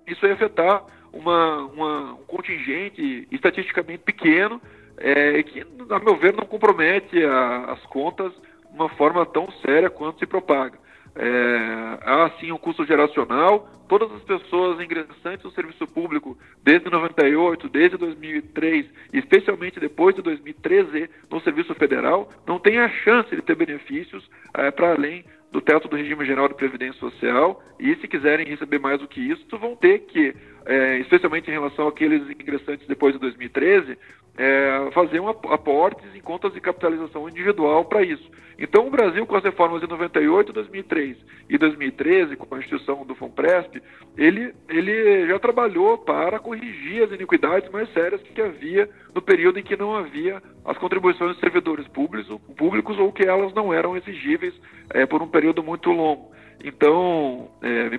isso 0.06 0.26
ia 0.26 0.34
afetar 0.34 0.84
uma, 1.12 1.58
uma, 1.66 2.12
um 2.14 2.24
contingente 2.24 3.28
estatisticamente 3.30 4.02
pequeno 4.04 4.60
é, 4.98 5.42
que, 5.42 5.64
a 5.90 5.98
meu 5.98 6.16
ver, 6.16 6.34
não 6.34 6.44
compromete 6.44 7.22
a, 7.24 7.72
as 7.72 7.82
contas 7.86 8.32
de 8.32 8.74
uma 8.74 8.88
forma 8.90 9.24
tão 9.26 9.50
séria 9.64 9.90
quanto 9.90 10.18
se 10.18 10.26
propaga. 10.26 10.78
é, 11.14 11.98
há 12.02 12.30
sim 12.40 12.52
um 12.52 12.58
custo 12.58 12.86
geracional. 12.86 13.68
Todas 13.88 14.10
as 14.12 14.22
pessoas 14.22 14.80
ingressantes 14.80 15.44
no 15.44 15.50
serviço 15.50 15.86
público 15.86 16.38
desde 16.62 16.88
98, 16.88 17.68
desde 17.68 17.98
2003, 17.98 18.86
especialmente 19.12 19.78
depois 19.78 20.14
de 20.14 20.22
2013 20.22 21.10
no 21.30 21.40
serviço 21.42 21.74
federal, 21.74 22.30
não 22.46 22.58
têm 22.58 22.78
a 22.78 22.88
chance 22.88 23.34
de 23.34 23.42
ter 23.42 23.54
benefícios 23.54 24.26
é, 24.54 24.70
para 24.70 24.92
além 24.92 25.24
do 25.52 25.60
teto 25.60 25.86
do 25.86 25.96
regime 25.96 26.24
geral 26.24 26.48
de 26.48 26.54
previdência 26.54 26.98
social 26.98 27.62
e 27.78 27.94
se 27.96 28.08
quiserem 28.08 28.46
receber 28.46 28.78
mais 28.78 28.98
do 28.98 29.06
que 29.06 29.20
isso, 29.20 29.44
vão 29.58 29.76
ter 29.76 30.00
que, 30.00 30.34
é, 30.64 30.98
especialmente 30.98 31.48
em 31.48 31.52
relação 31.52 31.86
àqueles 31.86 32.22
ingressantes 32.30 32.86
depois 32.88 33.12
de 33.12 33.20
2013, 33.20 33.98
é, 34.36 34.90
fazer 34.92 35.20
um 35.20 35.28
aportes 35.28 36.14
em 36.14 36.20
contas 36.20 36.54
de 36.54 36.60
capitalização 36.60 37.28
individual 37.28 37.84
para 37.84 38.02
isso. 38.02 38.30
Então, 38.58 38.86
o 38.86 38.90
Brasil, 38.90 39.26
com 39.26 39.36
as 39.36 39.44
reformas 39.44 39.80
de 39.80 39.88
98, 39.88 40.52
2003 40.52 41.16
e 41.48 41.58
2013, 41.58 42.36
com 42.36 42.54
a 42.54 42.58
instituição 42.58 43.04
do 43.04 43.14
FONPRESP, 43.14 43.82
ele, 44.16 44.54
ele 44.68 45.26
já 45.26 45.38
trabalhou 45.38 45.98
para 45.98 46.38
corrigir 46.38 47.02
as 47.02 47.12
iniquidades 47.12 47.70
mais 47.70 47.92
sérias 47.92 48.22
que 48.22 48.40
havia 48.40 48.88
no 49.14 49.20
período 49.20 49.58
em 49.58 49.62
que 49.62 49.76
não 49.76 49.94
havia 49.94 50.42
as 50.64 50.78
contribuições 50.78 51.32
dos 51.32 51.40
servidores 51.40 51.86
públicos, 51.88 52.40
públicos 52.56 52.98
ou 52.98 53.12
que 53.12 53.24
elas 53.24 53.52
não 53.54 53.72
eram 53.72 53.96
exigíveis 53.96 54.54
é, 54.90 55.04
por 55.06 55.22
um 55.22 55.28
período 55.28 55.62
muito 55.62 55.90
longo. 55.90 56.30
Então, 56.62 57.50
é, 57.62 57.90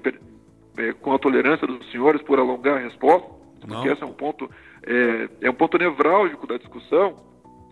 é, 0.82 0.94
com 0.94 1.14
a 1.14 1.20
tolerância 1.20 1.68
dos 1.68 1.92
senhores 1.92 2.22
por 2.22 2.40
alongar 2.40 2.78
a 2.78 2.80
resposta, 2.80 3.30
porque 3.68 3.90
esse 3.90 4.04
é 4.04 4.06
um 4.06 4.14
ponto 4.14 4.50
é, 4.86 5.48
é 5.48 5.50
um 5.50 5.54
ponto 5.54 5.78
nevrálgico 5.78 6.48
da 6.48 6.58
discussão, 6.58 7.18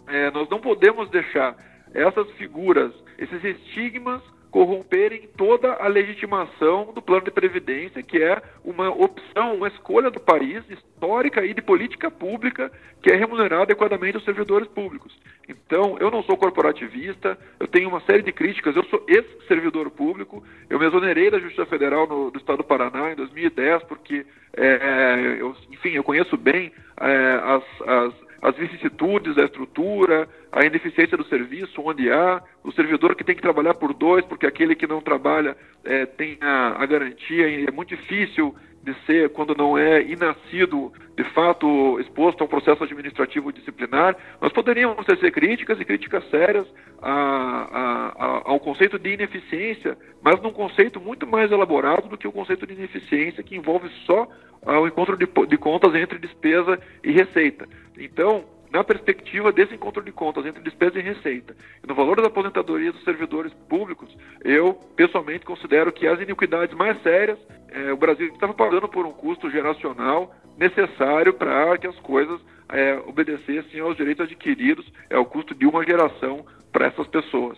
é, 0.07 0.31
nós 0.31 0.49
não 0.49 0.59
podemos 0.59 1.09
deixar 1.09 1.55
essas 1.93 2.29
figuras, 2.31 2.93
esses 3.17 3.43
estigmas 3.43 4.21
corromperem 4.51 5.29
toda 5.37 5.73
a 5.75 5.87
legitimação 5.87 6.91
do 6.93 7.01
plano 7.01 7.23
de 7.23 7.31
previdência, 7.31 8.03
que 8.03 8.21
é 8.21 8.41
uma 8.65 8.89
opção, 8.89 9.55
uma 9.55 9.69
escolha 9.69 10.11
do 10.11 10.19
país 10.19 10.61
histórica 10.69 11.43
e 11.45 11.53
de 11.53 11.61
política 11.61 12.11
pública 12.11 12.69
que 13.01 13.09
é 13.09 13.15
remunerar 13.15 13.61
adequadamente 13.61 14.17
os 14.17 14.25
servidores 14.25 14.67
públicos. 14.67 15.17
Então, 15.47 15.97
eu 15.99 16.11
não 16.11 16.21
sou 16.23 16.37
corporativista, 16.37 17.37
eu 17.59 17.67
tenho 17.67 17.89
uma 17.89 18.01
série 18.01 18.21
de 18.21 18.31
críticas, 18.31 18.75
eu 18.75 18.83
sou 18.85 19.03
ex-servidor 19.07 19.89
público, 19.89 20.43
eu 20.69 20.77
me 20.77 20.85
exonerei 20.85 21.31
da 21.31 21.39
Justiça 21.39 21.65
Federal 21.65 22.07
no, 22.07 22.29
do 22.29 22.37
Estado 22.37 22.57
do 22.57 22.63
Paraná 22.63 23.11
em 23.11 23.15
2010, 23.15 23.83
porque, 23.83 24.25
é, 24.55 25.37
eu, 25.39 25.55
enfim, 25.71 25.91
eu 25.91 26.03
conheço 26.03 26.37
bem 26.37 26.71
é, 26.99 27.41
as, 27.43 27.63
as 27.87 28.13
as 28.41 28.55
vicissitudes 28.55 29.35
da 29.35 29.45
estrutura, 29.45 30.27
a 30.51 30.65
ineficiência 30.65 31.15
do 31.15 31.23
serviço, 31.25 31.81
onde 31.81 32.11
há, 32.11 32.41
o 32.63 32.71
servidor 32.71 33.15
que 33.15 33.23
tem 33.23 33.35
que 33.35 33.41
trabalhar 33.41 33.75
por 33.75 33.93
dois, 33.93 34.25
porque 34.25 34.47
aquele 34.47 34.75
que 34.75 34.87
não 34.87 34.99
trabalha 34.99 35.55
é, 35.83 36.05
tem 36.05 36.37
a, 36.41 36.81
a 36.81 36.85
garantia, 36.85 37.47
e 37.47 37.65
é 37.65 37.71
muito 37.71 37.95
difícil 37.95 38.55
de 38.83 38.93
ser, 39.05 39.29
quando 39.29 39.55
não 39.55 39.77
é 39.77 40.01
inascido, 40.01 40.91
de 41.15 41.23
fato, 41.33 41.99
exposto 41.99 42.41
a 42.41 42.45
um 42.45 42.47
processo 42.47 42.83
administrativo 42.83 43.51
disciplinar. 43.51 44.15
Nós 44.41 44.51
poderíamos 44.51 45.05
tecer 45.05 45.31
críticas 45.31 45.79
e 45.79 45.85
críticas 45.85 46.27
sérias 46.29 46.67
a, 47.01 47.11
a, 47.11 48.25
a, 48.25 48.41
ao 48.45 48.59
conceito 48.59 48.97
de 48.97 49.13
ineficiência, 49.13 49.97
mas 50.21 50.41
num 50.41 50.51
conceito 50.51 50.99
muito 50.99 51.27
mais 51.27 51.51
elaborado 51.51 52.07
do 52.07 52.17
que 52.17 52.27
o 52.27 52.31
conceito 52.31 52.65
de 52.65 52.73
ineficiência, 52.73 53.43
que 53.43 53.55
envolve 53.55 53.89
só 54.05 54.27
o 54.63 54.87
encontro 54.87 55.17
de, 55.17 55.27
de 55.47 55.57
contas 55.57 55.93
entre 55.95 56.19
despesa 56.19 56.79
e 57.03 57.11
receita. 57.11 57.67
Então, 57.97 58.45
na 58.71 58.83
perspectiva 58.83 59.51
desse 59.51 59.75
encontro 59.75 60.01
de 60.01 60.11
contas 60.11 60.45
entre 60.45 60.63
despesa 60.63 60.97
e 60.97 61.01
receita, 61.01 61.55
e 61.83 61.87
no 61.87 61.93
valor 61.93 62.21
da 62.21 62.27
aposentadoria 62.27 62.91
dos 62.91 63.03
servidores 63.03 63.53
públicos, 63.67 64.15
eu 64.43 64.73
pessoalmente 64.95 65.45
considero 65.45 65.91
que 65.91 66.07
as 66.07 66.21
iniquidades 66.21 66.75
mais 66.75 67.01
sérias, 67.03 67.37
é, 67.69 67.91
o 67.91 67.97
Brasil 67.97 68.27
estava 68.27 68.53
pagando 68.53 68.87
por 68.87 69.05
um 69.05 69.11
custo 69.11 69.49
geracional 69.51 70.33
necessário 70.57 71.33
para 71.33 71.77
que 71.77 71.87
as 71.87 71.99
coisas 71.99 72.39
é, 72.69 72.97
obedecessem 73.05 73.81
aos 73.81 73.97
direitos 73.97 74.25
adquiridos, 74.25 74.89
é 75.09 75.17
o 75.17 75.25
custo 75.25 75.53
de 75.53 75.65
uma 75.65 75.83
geração 75.83 76.45
para 76.71 76.87
essas 76.87 77.07
pessoas. 77.07 77.57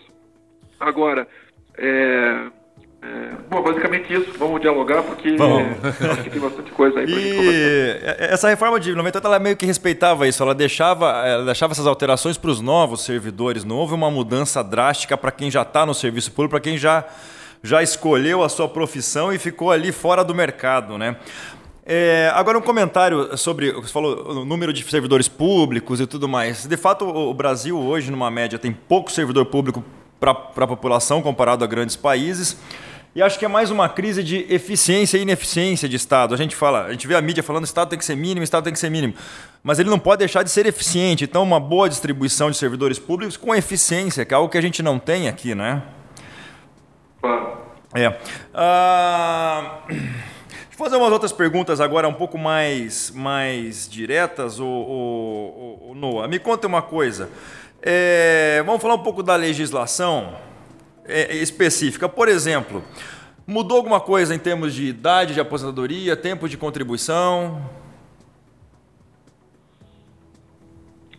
Agora, 0.79 1.27
é, 1.77 2.49
é, 3.05 3.31
bom, 3.49 3.61
basicamente 3.61 4.13
isso. 4.13 4.31
Vamos 4.39 4.61
dialogar 4.61 5.03
porque 5.03 5.35
que 6.23 6.29
tem 6.29 6.39
bastante 6.39 6.71
coisa 6.71 6.99
aí 6.99 7.05
pra 7.05 7.15
e 7.15 7.99
essa 8.17 8.47
reforma 8.47 8.79
de 8.79 8.95
98 8.95 9.27
ela 9.27 9.39
meio 9.39 9.57
que 9.57 9.65
respeitava 9.65 10.25
isso. 10.25 10.41
Ela 10.41 10.55
deixava, 10.55 11.09
ela 11.27 11.43
deixava 11.43 11.73
essas 11.73 11.85
alterações 11.85 12.37
para 12.37 12.49
os 12.49 12.61
novos 12.61 13.03
servidores. 13.03 13.65
Não 13.65 13.75
houve 13.75 13.93
uma 13.93 14.09
mudança 14.09 14.63
drástica 14.63 15.17
para 15.17 15.31
quem 15.31 15.51
já 15.51 15.63
está 15.63 15.85
no 15.85 15.93
serviço 15.93 16.31
público, 16.31 16.51
para 16.51 16.61
quem 16.61 16.77
já, 16.77 17.03
já 17.61 17.83
escolheu 17.83 18.41
a 18.41 18.47
sua 18.47 18.69
profissão 18.69 19.33
e 19.33 19.37
ficou 19.37 19.69
ali 19.69 19.91
fora 19.91 20.23
do 20.23 20.33
mercado, 20.33 20.97
né? 20.97 21.17
É, 21.85 22.31
agora 22.33 22.57
um 22.57 22.61
comentário 22.61 23.37
sobre, 23.37 23.73
você 23.73 23.91
falou 23.91 24.31
o 24.31 24.45
número 24.45 24.71
de 24.71 24.81
servidores 24.89 25.27
públicos 25.27 25.99
e 25.99 26.07
tudo 26.07 26.29
mais. 26.29 26.65
De 26.65 26.77
fato, 26.77 27.05
o 27.05 27.33
Brasil 27.33 27.77
hoje, 27.77 28.09
numa 28.09 28.31
média, 28.31 28.57
tem 28.57 28.71
pouco 28.71 29.11
servidor 29.11 29.47
público 29.47 29.83
para 30.17 30.31
a 30.31 30.67
população 30.67 31.21
comparado 31.21 31.65
a 31.65 31.67
grandes 31.67 31.97
países. 31.97 32.57
E 33.15 33.21
acho 33.21 33.37
que 33.37 33.45
é 33.45 33.47
mais 33.47 33.69
uma 33.69 33.87
crise 33.87 34.23
de 34.23 34.45
eficiência 34.51 35.19
e 35.19 35.21
ineficiência 35.21 35.87
de 35.87 35.95
Estado. 35.95 36.33
A 36.33 36.37
gente 36.37 36.55
fala, 36.55 36.85
a 36.85 36.91
gente 36.91 37.07
vê 37.07 37.15
a 37.15 37.21
mídia 37.21 37.43
falando 37.43 37.63
Estado 37.63 37.89
tem 37.89 37.99
que 37.99 38.05
ser 38.05 38.15
mínimo, 38.15 38.41
o 38.41 38.43
Estado 38.43 38.63
tem 38.63 38.73
que 38.73 38.79
ser 38.79 38.89
mínimo. 38.89 39.13
Mas 39.61 39.77
ele 39.77 39.89
não 39.89 39.99
pode 39.99 40.19
deixar 40.19 40.41
de 40.41 40.49
ser 40.49 40.65
eficiente. 40.65 41.23
Então, 41.23 41.43
uma 41.43 41.59
boa 41.59 41.87
distribuição 41.87 42.49
de 42.49 42.57
servidores 42.57 42.97
públicos 42.97 43.37
com 43.37 43.53
eficiência, 43.53 44.25
que 44.25 44.33
é 44.33 44.37
algo 44.37 44.49
que 44.49 44.57
a 44.57 44.61
gente 44.61 44.81
não 44.81 44.97
tem 44.97 45.27
aqui, 45.27 45.53
né? 45.53 45.83
É. 47.93 48.17
Ah, 48.51 49.81
Vou 50.75 50.89
fazer 50.89 50.95
umas 50.95 51.13
outras 51.13 51.31
perguntas 51.31 51.79
agora 51.79 52.09
um 52.09 52.13
pouco 52.13 52.35
mais, 52.35 53.11
mais 53.11 53.87
diretas, 53.87 54.59
o, 54.59 54.65
o, 54.65 55.91
o 55.91 55.95
Noah. 55.95 56.27
Me 56.27 56.39
conta 56.39 56.65
uma 56.65 56.81
coisa. 56.81 57.29
É, 57.79 58.63
vamos 58.65 58.81
falar 58.81 58.95
um 58.95 59.03
pouco 59.03 59.21
da 59.21 59.35
legislação 59.35 60.33
específica. 61.07 62.07
Por 62.07 62.27
exemplo, 62.27 62.83
mudou 63.45 63.77
alguma 63.77 63.99
coisa 63.99 64.33
em 64.33 64.39
termos 64.39 64.73
de 64.73 64.85
idade 64.85 65.33
de 65.33 65.39
aposentadoria, 65.39 66.15
tempo 66.15 66.47
de 66.47 66.57
contribuição? 66.57 67.69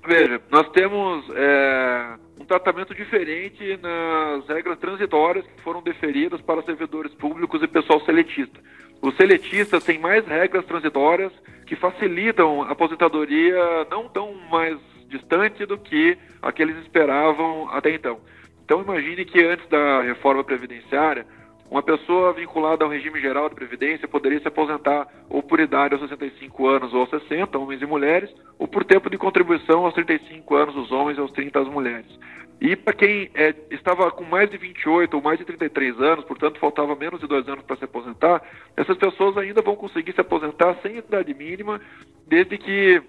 Veja, 0.07 0.40
nós 0.51 0.68
temos 0.70 1.25
é, 1.35 2.16
um 2.38 2.44
tratamento 2.44 2.94
diferente 2.94 3.79
nas 3.79 4.47
regras 4.47 4.79
transitórias 4.79 5.47
que 5.47 5.62
foram 5.62 5.83
deferidas 5.83 6.40
para 6.42 6.62
servidores 6.62 7.12
públicos 7.14 7.62
e 7.62 7.66
pessoal 7.66 8.01
seletista. 8.05 8.61
Os 9.01 9.16
seletistas 9.16 9.83
têm 9.83 9.99
mais 9.99 10.27
regras 10.27 10.64
transitórias 10.66 11.33
que 11.66 11.75
facilitam 11.75 12.62
a 12.62 12.73
aposentadoria 12.73 13.87
não 13.90 14.09
tão 14.09 14.35
mais 14.51 14.79
distante 15.09 15.64
do 15.64 15.79
que 15.79 16.18
aqueles 16.42 16.77
esperavam 16.79 17.68
até 17.70 17.94
então. 17.94 18.20
Então 18.64 18.83
imagine 18.83 19.24
que 19.24 19.44
antes 19.44 19.68
da 19.68 20.03
reforma 20.03 20.42
previdenciária, 20.42 21.27
uma 21.70 21.83
pessoa 21.83 22.33
vinculada 22.33 22.85
ao 22.85 22.90
regime 22.90 23.20
geral 23.20 23.48
de 23.48 23.55
previdência 23.55 24.09
poderia 24.09 24.40
se 24.40 24.48
aposentar 24.48 25.09
ou 25.29 25.42
por 25.42 25.61
idade 25.61 25.94
aos 25.94 26.03
65 26.09 26.66
anos 26.66 26.94
ou 26.94 27.00
aos 27.00 27.11
60, 27.11 27.59
homens 27.59 27.83
e 27.83 27.87
mulheres, 27.87 28.33
ou 28.59 28.68
por 28.68 28.85
tempo 28.85 29.11
de 29.11 29.18
contribuição 29.18 29.85
aos 29.85 29.94
35 29.94 30.55
anos 30.55 30.77
os 30.77 30.92
homens 30.92 31.18
e 31.18 31.20
aos 31.20 31.33
30 31.33 31.61
as 31.61 31.68
mulheres. 31.68 32.18
E 32.61 32.77
para 32.77 32.94
quem 32.94 33.31
é, 33.35 33.55
estava 33.70 34.11
com 34.11 34.24
mais 34.24 34.48
de 34.48 34.57
28 34.57 35.14
ou 35.14 35.22
mais 35.22 35.38
de 35.38 35.44
33 35.44 36.00
anos, 36.00 36.24
portanto 36.24 36.59
faltava 36.59 36.94
menos 36.94 37.20
de 37.20 37.27
dois 37.27 37.46
anos 37.48 37.64
para 37.64 37.77
se 37.77 37.85
aposentar, 37.85 38.42
essas 38.77 38.96
pessoas 38.96 39.37
ainda 39.37 39.61
vão 39.61 39.77
conseguir 39.77 40.12
se 40.12 40.20
aposentar 40.20 40.77
sem 40.81 40.98
idade 40.98 41.35
mínima, 41.35 41.81
desde 42.27 42.57
que 42.57 43.03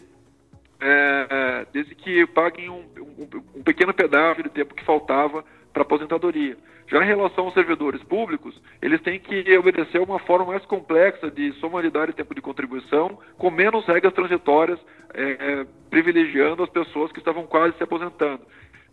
é, 0.86 1.28
é, 1.30 1.66
desde 1.74 1.96
que 1.96 2.28
paguem 2.28 2.70
um, 2.70 2.86
um, 3.00 3.28
um, 3.56 3.64
pequeno 3.64 3.92
pedaço 3.92 4.44
de 4.44 4.50
tempo 4.50 4.76
que 4.76 4.86
faltava 4.86 5.44
para 5.74 5.82
aposentadoria. 5.82 6.56
Já 6.88 7.04
em 7.04 7.08
relação 7.08 7.46
aos 7.46 7.56
servidores 7.56 8.04
públicos, 8.04 8.62
eles 8.80 9.02
têm 9.02 9.20
que 9.20 9.58
obedecer 9.58 10.00
uma 10.00 10.20
forma 10.20 10.46
mais 10.46 10.64
complexa 10.66 11.32
de 11.32 11.52
somaridade 11.54 12.12
e 12.12 12.14
tempo 12.14 12.36
de 12.36 12.42
contribuição, 12.42 13.18
com 13.36 13.50
menos 13.50 13.84
regras 13.88 14.14
transitórias, 14.14 14.80
é, 15.16 15.24
é, 15.24 15.66
privilegiando 15.90 16.62
as 16.62 16.70
pessoas 16.70 17.12
que 17.12 17.18
estavam 17.18 17.48
quase 17.48 17.76
se 17.78 17.84
aposentando. 17.84 18.42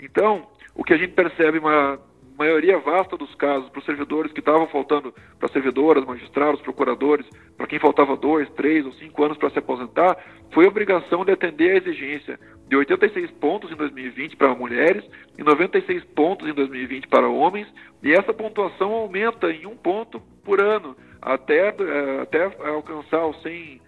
Então, 0.00 0.48
o 0.74 0.82
que 0.82 0.94
a 0.94 0.96
gente 0.96 1.12
percebe 1.12 1.58
uma 1.58 2.00
maioria 2.42 2.78
vasta 2.78 3.16
dos 3.16 3.32
casos, 3.36 3.68
para 3.70 3.78
os 3.78 3.84
servidores 3.84 4.32
que 4.32 4.40
estavam 4.40 4.66
faltando, 4.66 5.14
para 5.38 5.48
servidoras, 5.48 6.04
magistrados, 6.04 6.60
procuradores, 6.60 7.26
para 7.56 7.68
quem 7.68 7.78
faltava 7.78 8.16
dois, 8.16 8.50
três 8.50 8.84
ou 8.84 8.92
cinco 8.94 9.24
anos 9.24 9.38
para 9.38 9.50
se 9.50 9.58
aposentar, 9.58 10.16
foi 10.50 10.66
obrigação 10.66 11.24
de 11.24 11.32
atender 11.32 11.70
a 11.72 11.76
exigência 11.76 12.38
de 12.68 12.76
86 12.76 13.30
pontos 13.32 13.70
em 13.70 13.76
2020 13.76 14.36
para 14.36 14.54
mulheres 14.54 15.04
e 15.38 15.42
96 15.42 16.04
pontos 16.16 16.48
em 16.48 16.52
2020 16.52 17.06
para 17.06 17.28
homens, 17.28 17.68
e 18.02 18.12
essa 18.12 18.34
pontuação 18.34 18.92
aumenta 18.92 19.50
em 19.52 19.66
um 19.66 19.76
ponto 19.76 20.20
por 20.44 20.60
ano, 20.60 20.96
até, 21.20 21.68
eh, 21.68 22.20
até 22.22 22.44
alcançar 22.68 23.26
os 23.26 23.40
100 23.42 23.80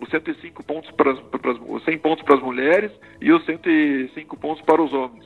os 0.00 0.10
105 0.10 0.62
pontos 0.64 0.90
para, 0.90 1.14
para 1.14 1.52
os 1.52 1.84
100 1.84 1.98
pontos 1.98 2.24
para 2.24 2.34
as 2.34 2.42
mulheres 2.42 2.92
e 3.20 3.32
os 3.32 3.42
105 3.46 4.36
pontos 4.36 4.62
para 4.64 4.82
os 4.82 4.92
homens. 4.92 5.24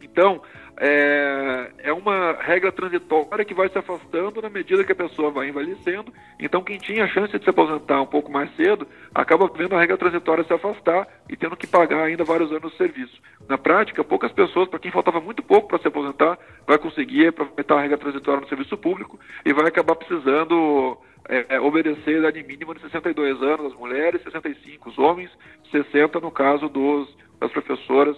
Então, 0.00 0.40
é, 0.80 1.70
é 1.78 1.92
uma 1.92 2.32
regra 2.40 2.70
transitória 2.70 3.44
que 3.44 3.54
vai 3.54 3.68
se 3.68 3.76
afastando 3.76 4.40
na 4.40 4.48
medida 4.48 4.84
que 4.84 4.92
a 4.92 4.96
pessoa 4.96 5.30
vai 5.30 5.48
envelhecendo. 5.48 6.12
Então, 6.38 6.62
quem 6.62 6.78
tinha 6.78 7.04
a 7.04 7.08
chance 7.08 7.36
de 7.36 7.42
se 7.42 7.50
aposentar 7.50 8.00
um 8.00 8.06
pouco 8.06 8.30
mais 8.30 8.54
cedo, 8.54 8.86
acaba 9.14 9.48
vendo 9.48 9.74
a 9.74 9.80
regra 9.80 9.96
transitória 9.96 10.44
se 10.44 10.52
afastar 10.52 11.08
e 11.28 11.36
tendo 11.36 11.56
que 11.56 11.66
pagar 11.66 12.04
ainda 12.04 12.22
vários 12.22 12.52
anos 12.52 12.70
de 12.70 12.78
serviço. 12.78 13.20
Na 13.48 13.58
prática, 13.58 14.04
poucas 14.04 14.30
pessoas, 14.30 14.68
para 14.68 14.78
quem 14.78 14.92
faltava 14.92 15.20
muito 15.20 15.42
pouco 15.42 15.68
para 15.68 15.78
se 15.78 15.88
aposentar, 15.88 16.38
vai 16.66 16.78
conseguir 16.78 17.28
aproveitar 17.28 17.78
a 17.78 17.82
regra 17.82 17.98
transitória 17.98 18.40
no 18.40 18.48
serviço 18.48 18.76
público 18.76 19.18
e 19.44 19.52
vai 19.52 19.66
acabar 19.66 19.96
precisando 19.96 20.96
é, 21.28 21.56
é 21.56 21.60
obedecer 21.60 22.16
a 22.16 22.18
idade 22.18 22.42
mínima 22.44 22.74
de 22.74 22.80
62 22.82 23.42
anos 23.42 23.72
as 23.72 23.78
mulheres, 23.78 24.22
65 24.22 24.90
os 24.90 24.98
homens, 24.98 25.30
60 25.72 26.20
no 26.20 26.30
caso 26.30 26.68
dos, 26.68 27.08
das 27.40 27.50
professoras, 27.50 28.16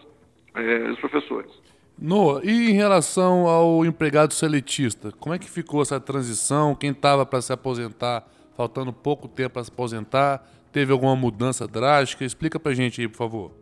é, 0.55 0.79
dos 0.81 0.99
professores. 1.01 1.51
Noah, 2.01 2.41
e 2.43 2.71
em 2.71 2.73
relação 2.73 3.47
ao 3.47 3.85
empregado 3.85 4.33
seletista, 4.33 5.13
como 5.21 5.35
é 5.35 5.39
que 5.39 5.51
ficou 5.51 5.83
essa 5.83 6.01
transição? 6.01 6.75
Quem 6.75 6.93
estava 6.93 7.27
para 7.27 7.43
se 7.43 7.53
aposentar, 7.53 8.27
faltando 8.57 8.91
pouco 8.91 9.29
tempo 9.29 9.51
para 9.51 9.65
se 9.65 9.71
aposentar, 9.71 10.43
teve 10.73 10.93
alguma 10.93 11.15
mudança 11.15 11.69
drástica? 11.69 12.25
Explica 12.25 12.59
para 12.59 12.73
a 12.73 12.75
gente 12.75 13.03
aí, 13.03 13.09
por 13.09 13.19
favor. 13.19 13.53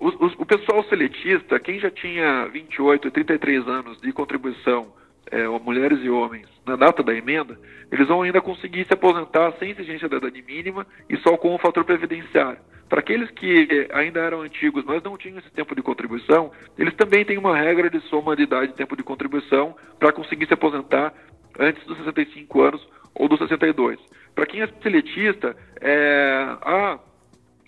O, 0.00 0.08
o, 0.08 0.26
o, 0.38 0.44
pessoal 0.44 0.82
seletista, 0.88 1.60
quem 1.60 1.78
já 1.78 1.88
tinha 1.88 2.46
28 2.46 3.06
e 3.06 3.10
33 3.12 3.68
anos 3.68 4.00
de 4.00 4.12
contribuição, 4.12 4.88
é, 5.30 5.46
mulheres 5.46 6.00
e 6.02 6.10
homens, 6.10 6.48
na 6.66 6.74
data 6.74 7.00
da 7.00 7.14
emenda, 7.14 7.56
eles 7.92 8.08
vão 8.08 8.22
ainda 8.22 8.40
conseguir 8.40 8.84
se 8.86 8.92
aposentar 8.92 9.52
sem 9.60 9.70
exigência 9.70 10.08
da 10.08 10.16
idade 10.16 10.42
mínima 10.42 10.84
e 11.08 11.16
só 11.18 11.36
com 11.36 11.54
o 11.54 11.58
fator 11.58 11.84
previdenciário. 11.84 12.58
Para 12.88 13.00
aqueles 13.00 13.30
que 13.30 13.88
ainda 13.92 14.20
eram 14.20 14.42
antigos, 14.42 14.84
mas 14.84 15.02
não 15.02 15.16
tinham 15.16 15.38
esse 15.38 15.50
tempo 15.50 15.74
de 15.74 15.82
contribuição, 15.82 16.52
eles 16.78 16.94
também 16.94 17.24
têm 17.24 17.36
uma 17.36 17.56
regra 17.56 17.90
de 17.90 18.00
soma 18.02 18.36
de 18.36 18.44
idade 18.44 18.72
e 18.72 18.76
tempo 18.76 18.96
de 18.96 19.02
contribuição 19.02 19.74
para 19.98 20.12
conseguir 20.12 20.46
se 20.46 20.54
aposentar 20.54 21.12
antes 21.58 21.84
dos 21.84 21.98
65 21.98 22.62
anos 22.62 22.88
ou 23.14 23.28
dos 23.28 23.38
62. 23.38 23.98
Para 24.34 24.46
quem 24.46 24.62
é 24.62 24.68
seletista, 24.82 25.56
é, 25.80 26.56
há 26.62 26.98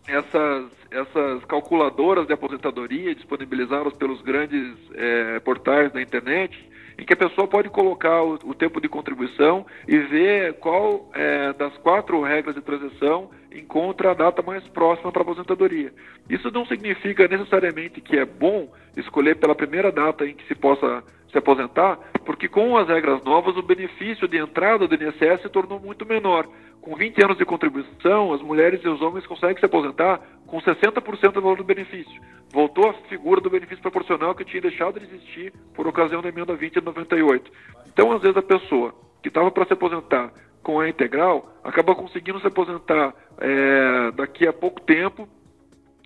essas, 0.07 0.70
essas 0.90 1.44
calculadoras 1.46 2.26
de 2.26 2.33
aposentadoria 2.33 3.14
disponibilizadas 3.14 3.94
pelos 3.94 4.22
grandes 4.22 4.76
é, 4.94 5.40
portais 5.40 5.92
da 5.92 6.00
internet, 6.00 6.57
em 6.98 7.04
que 7.04 7.12
a 7.12 7.16
pessoa 7.16 7.48
pode 7.48 7.68
colocar 7.70 8.22
o, 8.22 8.35
o 8.44 8.54
tempo 8.54 8.81
de 8.81 8.88
contribuição 8.88 9.66
e 9.87 9.98
ver 9.98 10.54
qual 10.54 11.11
é, 11.14 11.52
das 11.54 11.76
quatro 11.78 12.22
regras 12.22 12.54
de 12.54 12.61
transição 12.61 13.31
encontra 13.53 14.11
a 14.11 14.15
data 14.15 14.43
mais 14.43 14.67
próxima 14.69 15.11
para 15.11 15.23
a 15.23 15.25
aposentadoria. 15.25 15.93
Isso 16.29 16.51
não 16.51 16.67
significa 16.67 17.27
necessariamente 17.27 18.01
que 18.01 18.17
é 18.19 18.25
bom 18.25 18.71
escolher 18.97 19.37
pela 19.37 19.55
primeira 19.55 19.91
data 19.91 20.27
em 20.27 20.35
que 20.35 20.47
se 20.47 20.55
possa 20.55 21.03
se 21.31 21.39
aposentar, 21.39 21.99
porque 22.25 22.49
com 22.49 22.77
as 22.77 22.89
regras 22.89 23.23
novas 23.23 23.57
o 23.57 23.63
benefício 23.63 24.27
de 24.27 24.39
entrada 24.39 24.89
do 24.89 24.95
INSS 24.95 25.43
se 25.43 25.49
tornou 25.49 25.79
muito 25.79 26.07
menor. 26.07 26.49
Com 26.81 26.95
20 26.95 27.23
anos 27.23 27.37
de 27.37 27.45
contribuição, 27.45 28.33
as 28.33 28.41
mulheres 28.41 28.83
e 28.83 28.89
os 28.89 29.03
homens 29.03 29.27
conseguem 29.27 29.59
se 29.59 29.65
aposentar 29.65 30.21
com 30.47 30.59
60% 30.59 31.33
do 31.33 31.43
valor 31.43 31.59
do 31.59 31.65
benefício. 31.65 32.21
Voltou 32.51 32.89
a 32.89 32.95
figura 33.09 33.41
do 33.41 33.51
benefício 33.51 33.83
proporcional 33.83 34.35
que 34.35 34.45
tinha 34.45 34.63
deixado 34.63 34.99
de 34.99 35.07
existir 35.07 35.53
por 35.75 35.87
ocasião 35.87 36.23
da 36.23 36.29
emenda 36.29 36.55
20 36.55 36.75
de 36.75 36.81
98. 36.81 37.51
Então, 37.89 38.13
às 38.13 38.23
vezes, 38.23 38.37
a 38.37 38.43
pessoa 38.43 38.95
que 39.23 39.29
estava 39.29 39.51
para 39.51 39.67
se 39.67 39.73
aposentar 39.73 40.33
com 40.62 40.81
a 40.81 40.88
integral 40.88 41.53
acaba 41.62 41.94
conseguindo 41.94 42.40
se 42.40 42.47
aposentar 42.47 43.14
é, 43.38 44.11
daqui 44.12 44.47
a 44.47 44.53
pouco 44.53 44.81
tempo, 44.81 45.29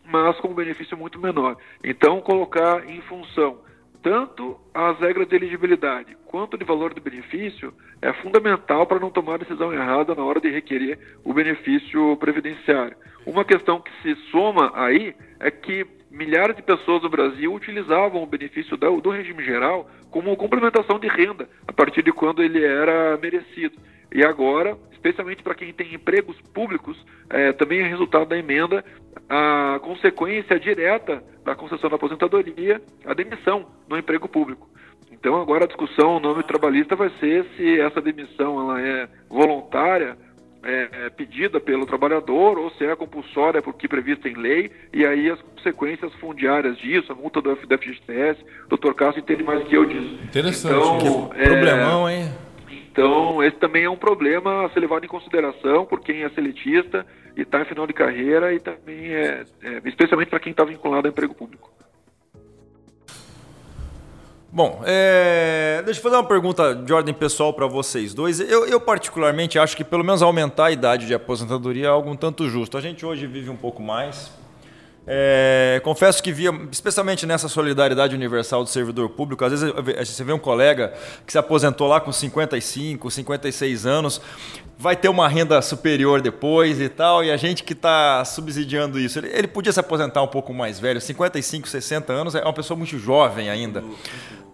mas 0.04 0.38
com 0.40 0.48
um 0.48 0.54
benefício 0.54 0.96
muito 0.96 1.18
menor. 1.18 1.56
Então, 1.82 2.20
colocar 2.20 2.88
em 2.88 3.00
função 3.02 3.58
tanto 4.02 4.58
as 4.74 4.98
regras 4.98 5.28
de 5.28 5.36
elegibilidade 5.36 6.16
quanto 6.26 6.58
de 6.58 6.64
valor 6.64 6.92
do 6.92 7.00
benefício 7.00 7.72
é 8.00 8.12
fundamental 8.14 8.86
para 8.86 8.98
não 8.98 9.10
tomar 9.10 9.38
decisão 9.38 9.72
errada 9.72 10.14
na 10.14 10.24
hora 10.24 10.40
de 10.40 10.50
requerer 10.50 10.98
o 11.22 11.32
benefício 11.32 12.16
previdenciário. 12.16 12.96
Uma 13.24 13.44
questão 13.44 13.80
que 13.80 13.92
se 14.02 14.16
soma 14.30 14.72
aí 14.74 15.14
é 15.38 15.50
que 15.50 15.86
milhares 16.10 16.56
de 16.56 16.62
pessoas 16.62 17.02
no 17.02 17.08
Brasil 17.08 17.52
utilizavam 17.52 18.22
o 18.22 18.26
benefício 18.26 18.76
do 18.76 19.10
regime 19.10 19.44
geral 19.44 19.88
como 20.10 20.36
complementação 20.36 20.98
de 20.98 21.06
renda 21.06 21.48
a 21.66 21.72
partir 21.72 22.02
de 22.02 22.12
quando 22.12 22.42
ele 22.42 22.64
era 22.64 23.16
merecido. 23.18 23.78
E 24.14 24.24
agora, 24.24 24.76
especialmente 24.92 25.42
para 25.42 25.54
quem 25.54 25.72
tem 25.72 25.94
empregos 25.94 26.40
públicos, 26.52 26.96
é, 27.30 27.52
também 27.52 27.80
é 27.80 27.88
resultado 27.88 28.26
da 28.26 28.36
emenda 28.36 28.84
a 29.28 29.80
consequência 29.82 30.60
direta 30.60 31.22
da 31.44 31.54
concessão 31.54 31.90
da 31.90 31.96
aposentadoria, 31.96 32.80
a 33.04 33.14
demissão 33.14 33.66
no 33.88 33.98
emprego 33.98 34.28
público. 34.28 34.68
Então 35.10 35.40
agora 35.40 35.64
a 35.64 35.66
discussão 35.66 36.14
no 36.14 36.20
nome 36.20 36.42
trabalhista 36.42 36.94
vai 36.94 37.10
ser 37.20 37.46
se 37.56 37.80
essa 37.80 38.00
demissão 38.00 38.60
ela 38.60 38.80
é 38.80 39.08
voluntária 39.28 40.16
é, 40.64 40.88
é, 40.92 41.10
pedida 41.10 41.58
pelo 41.58 41.86
trabalhador 41.86 42.58
ou 42.58 42.70
se 42.72 42.84
é 42.84 42.94
compulsória 42.94 43.60
porque 43.60 43.88
prevista 43.88 44.28
em 44.28 44.34
lei, 44.34 44.70
e 44.92 45.04
aí 45.04 45.28
as 45.28 45.40
consequências 45.40 46.12
fundiárias 46.14 46.78
disso, 46.78 47.10
a 47.12 47.14
multa 47.14 47.40
do 47.40 47.54
FGTS, 47.56 48.40
o 48.66 48.68
doutor 48.68 48.94
Cássio 48.94 49.20
entende 49.20 49.42
mais 49.42 49.66
que 49.66 49.76
eu 49.76 49.84
disso. 49.84 50.18
Interessante. 50.24 51.04
Então, 51.04 51.30
é, 51.34 51.48
problemão, 51.48 52.08
hein? 52.08 52.32
Então, 52.92 53.42
esse 53.42 53.56
também 53.56 53.84
é 53.84 53.90
um 53.90 53.96
problema 53.96 54.66
a 54.66 54.70
ser 54.70 54.80
levado 54.80 55.02
em 55.02 55.08
consideração 55.08 55.86
por 55.86 56.00
quem 56.00 56.24
é 56.24 56.28
seletista 56.28 57.06
e 57.34 57.40
está 57.40 57.62
em 57.62 57.64
final 57.64 57.86
de 57.86 57.94
carreira 57.94 58.52
e 58.52 58.60
também 58.60 59.14
é, 59.14 59.44
é 59.62 59.80
especialmente 59.86 60.28
para 60.28 60.38
quem 60.38 60.50
está 60.50 60.62
vinculado 60.62 61.08
ao 61.08 61.10
emprego 61.10 61.34
público. 61.34 61.72
Bom, 64.52 64.82
é... 64.84 65.80
deixa 65.86 66.00
eu 66.00 66.02
fazer 66.02 66.16
uma 66.16 66.28
pergunta 66.28 66.74
de 66.74 66.92
ordem 66.92 67.14
pessoal 67.14 67.54
para 67.54 67.66
vocês 67.66 68.12
dois. 68.12 68.38
Eu, 68.38 68.66
eu, 68.66 68.78
particularmente 68.78 69.58
acho 69.58 69.74
que 69.74 69.82
pelo 69.82 70.04
menos 70.04 70.20
aumentar 70.20 70.66
a 70.66 70.70
idade 70.70 71.06
de 71.06 71.14
aposentadoria 71.14 71.86
é 71.86 71.88
algo 71.88 72.10
um 72.10 72.16
tanto 72.16 72.46
justo. 72.46 72.76
A 72.76 72.82
gente 72.82 73.06
hoje 73.06 73.26
vive 73.26 73.48
um 73.48 73.56
pouco 73.56 73.80
mais. 73.80 74.30
É... 75.06 75.80
confesso 75.82 76.22
que 76.22 76.32
via, 76.32 76.50
especialmente 76.70 77.26
nessa 77.26 77.48
solidariedade 77.48 78.14
universal 78.14 78.62
do 78.62 78.70
servidor 78.70 79.08
público, 79.10 79.44
às 79.44 79.50
vezes 79.50 80.08
você 80.08 80.22
vê 80.22 80.32
um 80.32 80.38
colega 80.38 80.94
que 81.26 81.32
se 81.32 81.38
aposentou 81.38 81.88
lá 81.88 82.00
com 82.00 82.12
55, 82.12 83.10
56 83.10 83.86
anos, 83.86 84.20
vai 84.78 84.96
ter 84.96 85.08
uma 85.08 85.28
renda 85.28 85.62
superior 85.62 86.20
depois 86.20 86.80
e 86.80 86.88
tal, 86.88 87.22
e 87.22 87.30
a 87.30 87.36
gente 87.36 87.62
que 87.62 87.72
está 87.72 88.24
subsidiando 88.24 88.98
isso, 88.98 89.18
ele, 89.18 89.28
ele, 89.28 89.46
podia 89.46 89.72
se 89.72 89.78
aposentar 89.78 90.22
um 90.22 90.26
pouco 90.26 90.52
mais 90.52 90.80
velho, 90.80 91.00
55, 91.00 91.68
60 91.68 92.12
anos, 92.12 92.34
é 92.34 92.42
uma 92.42 92.52
pessoa 92.52 92.76
muito 92.76 92.98
jovem 92.98 93.48
ainda. 93.48 93.84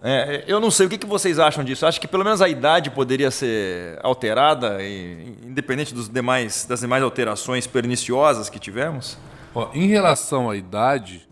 É, 0.02 0.44
eu 0.46 0.60
não 0.60 0.70
sei, 0.70 0.86
o 0.86 0.90
que, 0.90 0.98
que 0.98 1.06
vocês 1.06 1.38
acham 1.38 1.64
disso? 1.64 1.84
Acho 1.84 2.00
que 2.00 2.06
pelo 2.06 2.24
menos 2.24 2.40
a 2.40 2.48
idade 2.48 2.90
poderia 2.90 3.30
ser 3.30 3.98
alterada, 4.02 4.82
e, 4.82 5.34
independente 5.44 5.94
dos 5.94 6.08
demais, 6.08 6.66
das 6.66 6.80
demais 6.80 7.02
alterações 7.02 7.66
perniciosas 7.66 8.48
que 8.48 8.58
tivemos? 8.58 9.16
Ó, 9.54 9.70
em 9.74 9.86
relação 9.86 10.50
à 10.50 10.56
idade, 10.56 11.28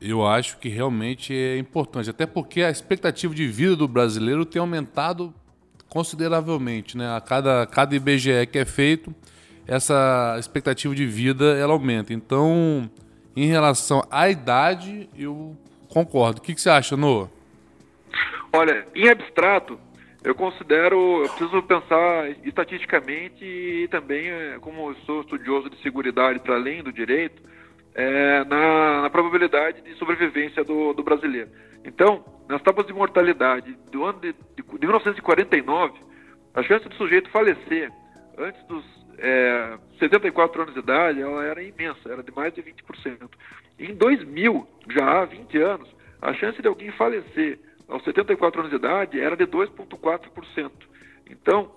eu 0.00 0.26
acho 0.26 0.58
que 0.58 0.68
realmente 0.68 1.34
é 1.34 1.58
importante, 1.58 2.08
até 2.08 2.26
porque 2.26 2.62
a 2.62 2.70
expectativa 2.70 3.34
de 3.34 3.46
vida 3.46 3.76
do 3.76 3.86
brasileiro 3.86 4.44
tem 4.44 4.60
aumentado 4.60 5.34
consideravelmente, 5.88 6.96
né? 6.96 7.14
A 7.14 7.20
cada, 7.20 7.66
cada 7.66 7.94
IBGE 7.94 8.46
que 8.50 8.58
é 8.58 8.64
feito, 8.64 9.14
essa 9.66 10.36
expectativa 10.38 10.94
de 10.94 11.06
vida 11.06 11.56
ela 11.58 11.72
aumenta. 11.72 12.12
Então, 12.12 12.90
em 13.36 13.46
relação 13.46 14.02
à 14.10 14.30
idade, 14.30 15.08
eu 15.16 15.56
concordo. 15.88 16.38
O 16.38 16.42
que, 16.42 16.54
que 16.54 16.60
você 16.60 16.70
acha, 16.70 16.96
Noah? 16.96 17.28
Olha, 18.52 18.86
em 18.94 19.08
abstrato, 19.08 19.78
eu 20.22 20.34
considero, 20.34 21.22
eu 21.22 21.28
preciso 21.30 21.62
pensar 21.62 22.30
estatisticamente 22.44 23.44
e 23.44 23.88
também, 23.88 24.28
é, 24.28 24.58
como 24.60 24.94
sou 25.06 25.22
estudioso 25.22 25.70
de 25.70 25.80
segurança 25.82 26.38
para 26.40 26.54
além 26.54 26.82
do 26.82 26.92
direito, 26.92 27.42
é, 27.94 28.44
na, 28.44 29.02
na, 29.02 29.10
probabilidade 29.10 29.80
de 29.82 29.94
sobrevivência 29.94 30.62
do, 30.62 30.92
do, 30.92 31.02
brasileiro. 31.02 31.48
Então, 31.84 32.24
nas 32.48 32.62
tabelas 32.62 32.86
de 32.86 32.92
mortalidade 32.92 33.76
do 33.90 34.04
ano 34.04 34.20
de, 34.20 34.32
de, 34.32 34.62
de 34.62 34.86
1949, 34.86 35.98
a 36.54 36.62
chance 36.62 36.88
do 36.88 36.94
sujeito 36.96 37.30
falecer 37.30 37.90
antes 38.38 38.62
dos 38.66 38.84
é, 39.18 39.78
74 39.98 40.62
anos 40.62 40.74
de 40.74 40.80
idade 40.80 41.20
ela 41.20 41.44
era 41.44 41.62
imensa, 41.62 42.08
era 42.08 42.22
de 42.22 42.32
mais 42.32 42.52
de 42.54 42.62
20%. 42.62 43.28
Em 43.78 43.94
2000, 43.94 44.66
já 44.90 45.22
há 45.22 45.24
20 45.24 45.58
anos, 45.58 45.88
a 46.20 46.32
chance 46.34 46.60
de 46.60 46.68
alguém 46.68 46.90
falecer 46.92 47.58
aos 47.90 48.02
74 48.04 48.60
anos 48.60 48.70
de 48.70 48.76
idade 48.76 49.20
era 49.20 49.36
de 49.36 49.46
2,4%. 49.46 50.70
Então, 51.28 51.70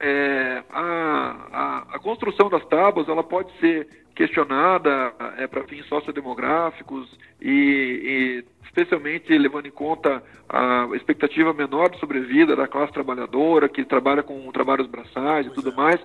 é, 0.00 0.62
a, 0.70 1.48
a, 1.52 1.96
a, 1.96 1.98
construção 1.98 2.48
das 2.50 2.64
tábuas 2.66 3.08
ela 3.08 3.22
pode 3.22 3.52
ser 3.58 3.86
questionada 4.14 5.12
é, 5.38 5.46
para 5.46 5.64
fins 5.64 5.86
sociodemográficos 5.86 7.16
e, 7.40 7.50
e, 7.50 8.44
especialmente 8.64 9.36
levando 9.36 9.66
em 9.66 9.70
conta 9.70 10.22
a 10.48 10.88
expectativa 10.94 11.52
menor 11.52 11.90
de 11.90 11.98
sobrevida 11.98 12.56
da 12.56 12.68
classe 12.68 12.92
trabalhadora 12.92 13.68
que 13.68 13.84
trabalha 13.84 14.22
com 14.22 14.50
trabalhos 14.52 14.86
braçais 14.86 15.46
e 15.46 15.50
tudo 15.50 15.70
é. 15.70 15.74
mais. 15.74 16.00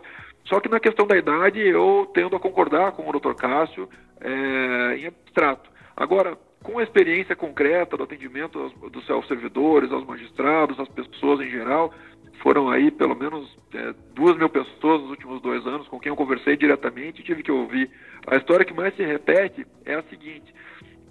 Só 0.46 0.60
que 0.60 0.70
na 0.70 0.80
questão 0.80 1.06
da 1.06 1.18
idade 1.18 1.60
eu 1.60 2.10
tendo 2.14 2.36
a 2.36 2.40
concordar 2.40 2.92
com 2.94 3.08
o 3.08 3.20
Dr. 3.20 3.34
Cássio 3.34 3.90
é, 4.22 4.98
em 4.98 5.08
abstrato. 5.08 5.70
Agora, 5.96 6.38
com 6.64 6.80
a 6.80 6.84
experiência 6.84 7.36
concreta 7.36 7.96
do 7.96 8.04
atendimento 8.04 8.70
dos 8.92 9.06
seus 9.06 9.28
servidores, 9.28 9.92
aos 9.92 10.06
magistrados, 10.06 10.80
às 10.80 10.90
pessoas 10.90 11.40
em 11.42 11.50
geral. 11.50 11.94
Foram 12.42 12.70
aí 12.70 12.90
pelo 12.90 13.16
menos 13.16 13.58
é, 13.74 13.94
duas 14.14 14.38
mil 14.38 14.50
pessoas 14.50 15.02
nos 15.02 15.10
últimos 15.10 15.42
dois 15.42 15.66
anos 15.68 15.88
com 15.88 16.00
quem 16.00 16.10
eu 16.10 16.16
conversei 16.16 16.56
diretamente 16.56 17.20
e 17.20 17.24
tive 17.24 17.44
que 17.44 17.52
ouvir. 17.52 17.90
A 18.28 18.38
história 18.38 18.66
que 18.66 18.74
mais 18.74 18.96
se 18.96 19.04
repete 19.04 19.66
é 19.86 19.96
a 19.96 20.04
seguinte: 20.04 20.54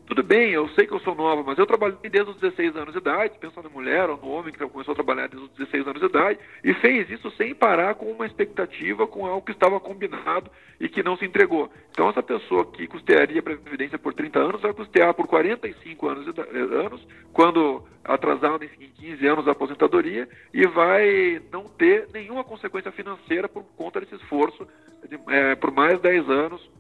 tudo 0.09 0.23
bem, 0.23 0.53
eu 0.53 0.67
sei 0.71 0.87
que 0.87 0.95
eu 0.95 1.01
sou 1.01 1.15
nova, 1.15 1.43
mas 1.43 1.59
eu 1.59 1.67
trabalhei 1.67 1.99
desde 2.11 2.31
os 2.31 2.41
16 2.41 2.75
anos 2.77 2.93
de 2.93 2.99
idade, 2.99 3.39
pensando 3.39 3.69
em 3.69 3.73
mulher 3.73 4.09
ou 4.09 4.17
no 4.17 4.31
homem 4.31 4.55
que 4.55 4.67
começou 4.67 4.93
a 4.93 4.95
trabalhar 4.95 5.29
desde 5.29 5.47
os 5.47 5.53
16 5.53 5.87
anos 5.87 6.01
de 6.01 6.07
idade, 6.07 6.39
e 6.65 6.73
fez 6.75 7.11
isso 7.11 7.31
sem 7.33 7.55
parar 7.55 7.95
com 7.95 8.11
uma 8.11 8.25
expectativa, 8.25 9.07
com 9.07 9.27
algo 9.27 9.45
que 9.45 9.53
estava 9.53 9.79
combinado 9.79 10.51
e 10.81 10.89
que 10.89 11.03
não 11.03 11.15
se 11.19 11.27
entregou. 11.27 11.71
Então, 11.91 12.09
essa 12.09 12.23
pessoa 12.23 12.65
que 12.65 12.87
custearia 12.87 13.41
a 13.41 13.43
Previdência 13.43 13.99
por 13.99 14.15
30 14.15 14.39
anos 14.39 14.63
vai 14.63 14.73
custear 14.73 15.13
por 15.13 15.27
45 15.27 16.09
anos, 16.09 16.39
anos 16.39 17.07
quando 17.35 17.85
atrasado 18.03 18.65
em 18.65 18.69
15 18.69 19.27
anos 19.27 19.47
a 19.47 19.51
aposentadoria, 19.51 20.27
e 20.55 20.67
vai 20.67 21.43
não 21.53 21.65
ter 21.65 22.09
nenhuma 22.15 22.43
consequência 22.43 22.91
financeira 22.91 23.47
por 23.47 23.63
conta 23.77 24.01
desse 24.01 24.15
esforço 24.15 24.67
de, 25.07 25.19
é, 25.29 25.55
por 25.55 25.71
mais 25.71 26.01
10 26.01 26.31
anos 26.31 26.78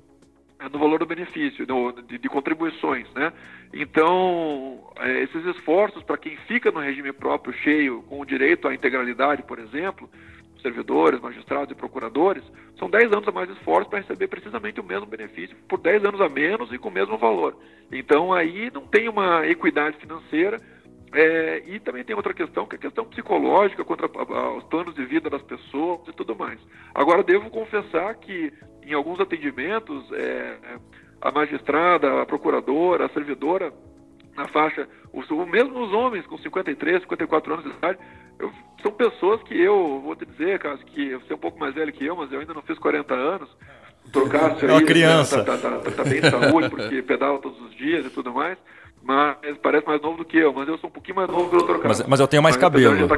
no 0.73 0.79
valor 0.79 0.99
do 0.99 1.07
benefício, 1.07 1.65
no, 1.67 1.93
de, 1.93 2.19
de, 2.19 2.29
contribuições, 2.29 3.07
né? 3.15 3.33
Então, 3.73 4.91
é, 4.97 5.23
esses 5.23 5.45
esforços 5.47 6.03
para 6.03 6.19
quem 6.19 6.37
fica 6.49 6.71
no 6.73 6.81
regime 6.81 7.13
próprio 7.13 7.53
cheio, 7.53 8.03
com 8.03 8.21
o 8.21 8.27
direito 8.27 8.67
à 8.67 8.75
integralidade, 8.75 9.45
por 9.45 9.61
exemplo, 9.61 10.11
servidores, 10.61 11.21
magistrados 11.21 11.71
e 11.71 11.77
procuradores, 11.77 12.43
são 12.77 12.91
10 12.91 13.13
anos 13.13 13.29
a 13.29 13.33
mais 13.33 13.49
de 13.49 13.55
esforço 13.55 13.89
para 13.89 14.01
receber 14.01 14.27
precisamente 14.27 14.81
o 14.81 14.85
mesmo 14.85 15.07
benefício 15.07 15.57
por 15.69 15.79
10 15.79 16.05
anos 16.05 16.21
a 16.21 16.29
menos 16.29 16.73
e 16.73 16.79
com 16.79 16.89
o 16.89 16.93
mesmo 16.93 17.17
valor. 17.17 17.57
Então, 17.93 18.33
aí 18.33 18.71
não 18.73 18.83
tem 18.83 19.09
uma 19.09 19.47
equidade 19.47 19.97
financeira, 19.99 20.61
é, 21.13 21.63
e 21.67 21.81
também 21.81 22.05
tem 22.05 22.15
outra 22.15 22.35
questão, 22.35 22.67
que 22.67 22.75
é 22.75 22.79
a 22.79 22.83
questão 22.83 23.05
psicológica 23.07 23.85
contra 23.85 24.07
os 24.57 24.65
planos 24.65 24.95
de 24.95 25.05
vida 25.07 25.31
das 25.31 25.43
pessoas 25.43 26.07
e 26.07 26.13
tudo 26.13 26.37
mais. 26.37 26.59
Agora, 26.95 27.23
devo 27.23 27.49
confessar 27.49 28.15
que 28.17 28.53
em 28.89 28.95
alguns 28.95 29.21
atendimentos, 29.21 30.11
é, 30.13 30.57
a 31.21 31.31
magistrada, 31.31 32.23
a 32.23 32.27
procuradora, 32.27 33.07
a 33.07 33.09
servidora, 33.11 33.73
na 34.37 34.47
faixa, 34.49 34.89
os, 35.13 35.29
mesmo 35.49 35.81
os 35.81 35.93
homens 35.93 36.27
com 36.27 36.39
53, 36.39 37.03
54 37.03 37.53
anos 37.53 37.65
de 37.65 37.71
idade, 37.71 37.99
eu, 38.39 38.53
são 38.83 38.93
pessoas 38.93 39.43
que 39.43 39.61
eu, 39.61 40.01
vou 40.01 40.15
te 40.15 40.25
dizer, 40.25 40.59
caso 40.61 40.85
que 40.87 41.15
você 41.17 41.33
é 41.33 41.37
um 41.37 41.41
pouco 41.41 41.59
mais 41.59 41.75
velho 41.75 41.93
que 41.93 42.05
eu, 42.05 42.17
mas 42.17 42.33
eu 42.33 42.41
ainda 42.41 42.55
não 42.55 42.63
fiz 42.63 42.79
40 42.79 43.15
anos, 43.15 43.49
trocasse 44.13 44.65
é 44.65 44.73
uma 44.73 44.83
criança. 44.83 45.45
Tá, 45.45 45.59
tá, 45.59 45.79
tá, 45.79 45.91
tá, 45.91 46.05
bem 46.05 46.21
de 46.21 46.31
saúde, 46.31 46.71
porque 46.71 47.03
pedala 47.03 47.39
todos 47.39 47.61
os 47.61 47.75
dias 47.75 48.07
e 48.07 48.11
tudo 48.11 48.33
mais, 48.33 48.57
mas 49.09 49.57
parece 49.63 49.87
mais 49.87 50.03
novo 50.03 50.19
do 50.19 50.25
que 50.27 50.37
eu, 50.37 50.53
mas 50.53 50.69
eu 50.69 50.77
sou 50.77 50.91
um 50.91 50.93
pouquinho 50.93 51.17
mais 51.17 51.31
novo 51.31 51.49
que 51.49 51.57
o 51.57 51.59
doutor 51.61 51.81
Mas, 51.83 52.07
mas 52.07 52.21
eu 52.21 52.29
tenho 52.29 52.43
mais 52.43 52.57
mas, 52.57 52.61
cabelo. 52.61 53.09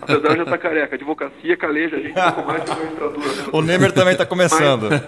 Apesar 0.00 0.30
de 0.30 0.36
já 0.36 0.42
estar 0.42 0.44
tá 0.46 0.56
careca, 0.56 0.94
advocacia 0.94 1.54
caleja 1.54 1.96
a 1.96 2.00
gente 2.00 2.18
um 2.18 2.32
pouco 2.32 2.48
mais 2.48 2.70
a 2.70 2.74
magistratura. 2.74 3.26
Né? 3.26 3.44
O 3.52 3.60
Nemer 3.60 3.92
também 3.92 4.12
está 4.12 4.24
começando. 4.24 4.88
Mas, 4.88 5.02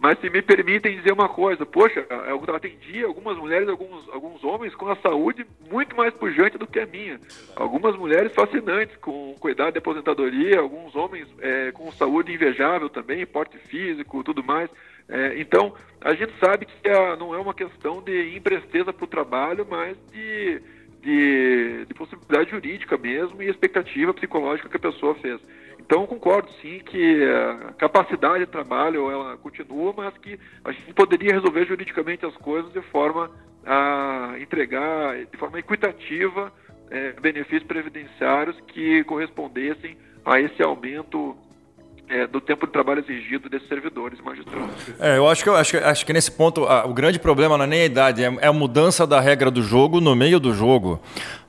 mas, 0.00 0.18
se 0.18 0.28
me 0.28 0.42
permitem 0.42 0.96
dizer 0.96 1.12
uma 1.12 1.28
coisa, 1.28 1.64
poxa, 1.64 2.04
eu 2.10 2.42
atendi 2.52 3.04
algumas 3.04 3.38
mulheres, 3.38 3.68
alguns, 3.68 4.08
alguns 4.08 4.42
homens 4.42 4.74
com 4.74 4.88
a 4.88 4.96
saúde 4.96 5.46
muito 5.70 5.96
mais 5.96 6.12
pujante 6.14 6.58
do 6.58 6.66
que 6.66 6.80
a 6.80 6.86
minha. 6.86 7.20
Algumas 7.54 7.94
mulheres 7.94 8.34
fascinantes, 8.34 8.96
com 8.96 9.36
cuidado 9.38 9.74
de 9.74 9.78
aposentadoria, 9.78 10.58
alguns 10.58 10.96
homens 10.96 11.28
é, 11.40 11.70
com 11.70 11.92
saúde 11.92 12.32
invejável 12.32 12.88
também, 12.88 13.24
porte 13.24 13.56
físico, 13.56 14.24
tudo 14.24 14.42
mais. 14.42 14.68
É, 15.08 15.40
então, 15.40 15.74
a 16.00 16.14
gente 16.14 16.32
sabe 16.38 16.66
que 16.66 16.88
a, 16.88 17.16
não 17.16 17.34
é 17.34 17.38
uma 17.38 17.54
questão 17.54 18.02
de 18.02 18.36
impresteza 18.36 18.92
para 18.92 19.04
o 19.04 19.08
trabalho, 19.08 19.66
mas 19.68 19.96
de, 20.12 20.62
de, 21.00 21.86
de, 21.86 21.94
possibilidade 21.94 22.50
jurídica 22.50 22.98
mesmo 22.98 23.42
e 23.42 23.48
expectativa 23.48 24.12
psicológica 24.12 24.68
que 24.68 24.76
a 24.76 24.90
pessoa 24.92 25.14
fez. 25.16 25.40
Então, 25.80 26.06
concordo 26.06 26.50
sim 26.60 26.80
que 26.80 27.24
a 27.24 27.72
capacidade 27.78 28.44
de 28.44 28.50
trabalho 28.50 29.10
ela 29.10 29.38
continua, 29.38 29.94
mas 29.96 30.16
que 30.18 30.38
a 30.64 30.72
gente 30.72 30.92
poderia 30.92 31.32
resolver 31.32 31.64
juridicamente 31.64 32.26
as 32.26 32.36
coisas 32.36 32.70
de 32.72 32.82
forma 32.82 33.30
a 33.64 34.34
entregar 34.38 35.16
de 35.24 35.36
forma 35.36 35.58
equitativa 35.58 36.52
é, 36.90 37.12
benefícios 37.20 37.64
previdenciários 37.64 38.58
que 38.68 39.04
correspondessem 39.04 39.96
a 40.24 40.40
esse 40.40 40.62
aumento 40.62 41.36
é, 42.10 42.26
do 42.26 42.40
tempo 42.40 42.66
de 42.66 42.72
trabalho 42.72 43.00
exigido 43.00 43.48
desses 43.48 43.68
servidores 43.68 44.18
magistrados. 44.20 44.70
É, 44.98 45.18
eu 45.18 45.28
acho 45.28 45.44
que, 45.44 45.50
acho, 45.50 45.76
acho 45.76 46.06
que 46.06 46.12
nesse 46.12 46.30
ponto 46.30 46.64
a, 46.64 46.86
o 46.86 46.94
grande 46.94 47.18
problema 47.18 47.56
não 47.56 47.64
é 47.64 47.68
nem 47.68 47.82
a 47.82 47.84
idade, 47.84 48.24
é, 48.24 48.34
é, 48.40 48.46
a 48.46 48.52
mudança 48.52 49.06
da 49.06 49.20
regra 49.20 49.50
do 49.50 49.62
jogo 49.62 50.00
no 50.00 50.14
meio 50.16 50.40
do 50.40 50.54
jogo. 50.54 51.00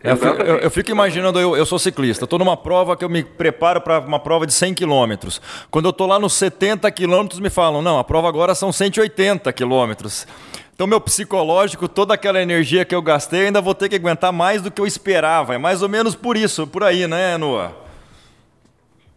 Eu, 0.04 0.16
eu, 0.16 0.58
eu, 0.60 0.72
fico 0.72 0.92
imaginando, 0.92 1.40
eu, 1.40 1.56
eu 1.56 1.66
sou 1.66 1.78
ciclista, 1.80 2.24
estou 2.24 2.40
numa 2.40 2.56
prova 2.56 2.96
que 2.96 3.04
eu 3.04 3.10
me 3.10 3.24
preparo 3.24 3.82
para 3.82 4.00
uma 4.00 4.20
prova 4.20 4.46
de 4.46 4.54
100 4.54 4.74
quilômetros. 4.74 5.42
Quando 5.70 5.86
eu 5.86 5.92
estou 5.92 6.08
lá 6.08 6.20
nos 6.20 6.34
70 6.34 6.90
quilômetros, 6.92 7.40
me 7.40 7.50
falam, 7.50 7.82
não, 7.82 7.98
a 7.98 8.04
prova 8.04 8.28
agora 8.28 8.56
são 8.56 8.72
180 8.72 9.52
quilômetros. 9.54 10.28
Então, 10.74 10.88
meu 10.88 11.02
psicológico, 11.02 11.90
toda 11.90 12.14
aquela 12.14 12.42
energia 12.42 12.86
que 12.86 12.96
eu 12.96 13.02
gastei, 13.02 13.48
ainda 13.48 13.60
vou 13.60 13.76
ter 13.76 13.90
que 13.90 13.96
aguentar 13.98 14.32
mais 14.32 14.62
do 14.62 14.72
que 14.72 14.80
eu 14.80 14.88
esperava. 14.88 15.54
É 15.54 15.58
mais 15.58 15.82
ou 15.82 15.90
menos 15.90 16.16
por 16.16 16.38
isso, 16.38 16.66
por 16.66 16.86
aí, 16.86 17.06
né, 17.06 17.38
Noah? 17.38 17.89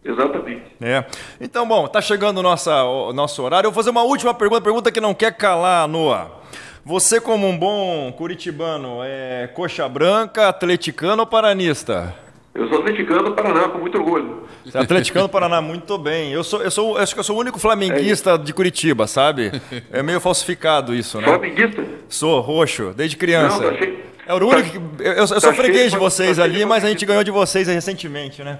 Exatamente. 0.03 0.63
É. 0.81 1.05
Então, 1.39 1.67
bom, 1.67 1.87
tá 1.87 2.01
chegando 2.01 2.39
o 2.39 2.43
nosso, 2.43 2.69
o 2.69 3.13
nosso 3.13 3.41
horário. 3.41 3.67
Eu 3.67 3.71
vou 3.71 3.81
fazer 3.81 3.89
uma 3.89 4.03
última 4.03 4.33
pergunta, 4.33 4.61
pergunta 4.61 4.91
que 4.91 4.99
não 4.99 5.13
quer 5.13 5.35
calar, 5.35 5.87
Noah. 5.87 6.43
Você, 6.85 7.21
como 7.21 7.47
um 7.47 7.57
bom 7.57 8.11
curitibano, 8.11 8.99
é 9.03 9.49
coxa 9.53 9.87
branca, 9.87 10.49
atleticano 10.49 11.21
ou 11.21 11.25
paranista? 11.25 12.13
Eu 12.53 12.67
sou 12.67 12.79
atleticano 12.79 13.23
do 13.23 13.31
Paraná, 13.31 13.69
com 13.69 13.79
muito 13.79 13.97
orgulho. 13.97 14.43
Você 14.63 14.77
é 14.77 14.81
atleticano 14.81 15.27
do 15.27 15.31
Paraná, 15.31 15.61
muito 15.61 15.97
bem. 15.97 16.31
Eu 16.31 16.43
sou, 16.43 16.61
eu 16.61 16.69
sou, 16.69 16.97
acho 16.97 17.13
que 17.13 17.19
eu 17.19 17.23
sou 17.23 17.37
o 17.37 17.39
único 17.39 17.57
flamenguista 17.57 18.31
é 18.31 18.37
de 18.37 18.53
Curitiba, 18.53 19.07
sabe? 19.07 19.51
É 19.91 20.03
meio 20.03 20.19
falsificado 20.19 20.93
isso, 20.93 21.19
né? 21.19 21.27
Flamenguista? 21.27 21.83
Sou, 22.09 22.41
roxo, 22.41 22.93
desde 22.95 23.15
criança. 23.15 23.59
Não, 23.59 23.69
achei... 23.69 24.03
É 24.25 24.33
o 24.33 24.47
único 24.47 24.69
que. 24.69 25.03
Eu, 25.03 25.13
eu 25.13 25.27
sou 25.27 25.39
tá 25.39 25.53
freguês 25.53 25.91
de 25.91 25.97
vocês 25.97 26.37
tá 26.37 26.43
ali, 26.43 26.65
mas 26.65 26.83
a 26.83 26.89
gente 26.89 27.05
ganhou 27.05 27.23
de 27.23 27.31
vocês 27.31 27.67
recentemente, 27.67 28.43
né? 28.43 28.59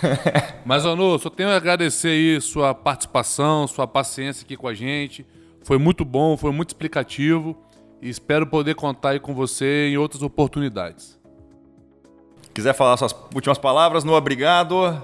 mas, 0.64 0.84
Anu, 0.84 1.18
só 1.18 1.30
tenho 1.30 1.48
a 1.48 1.56
agradecer 1.56 2.08
aí 2.08 2.40
sua 2.40 2.74
participação, 2.74 3.66
sua 3.66 3.86
paciência 3.86 4.44
aqui 4.44 4.56
com 4.56 4.68
a 4.68 4.74
gente. 4.74 5.26
Foi 5.62 5.78
muito 5.78 6.04
bom, 6.04 6.36
foi 6.36 6.52
muito 6.52 6.70
explicativo. 6.70 7.56
E 8.02 8.08
espero 8.08 8.46
poder 8.46 8.74
contar 8.74 9.10
aí 9.10 9.20
com 9.20 9.34
você 9.34 9.88
em 9.88 9.98
outras 9.98 10.22
oportunidades. 10.22 11.20
Quiser 12.54 12.74
falar 12.74 12.96
suas 12.96 13.14
últimas 13.34 13.58
palavras, 13.58 14.04
no 14.04 14.14
obrigado. 14.14 15.02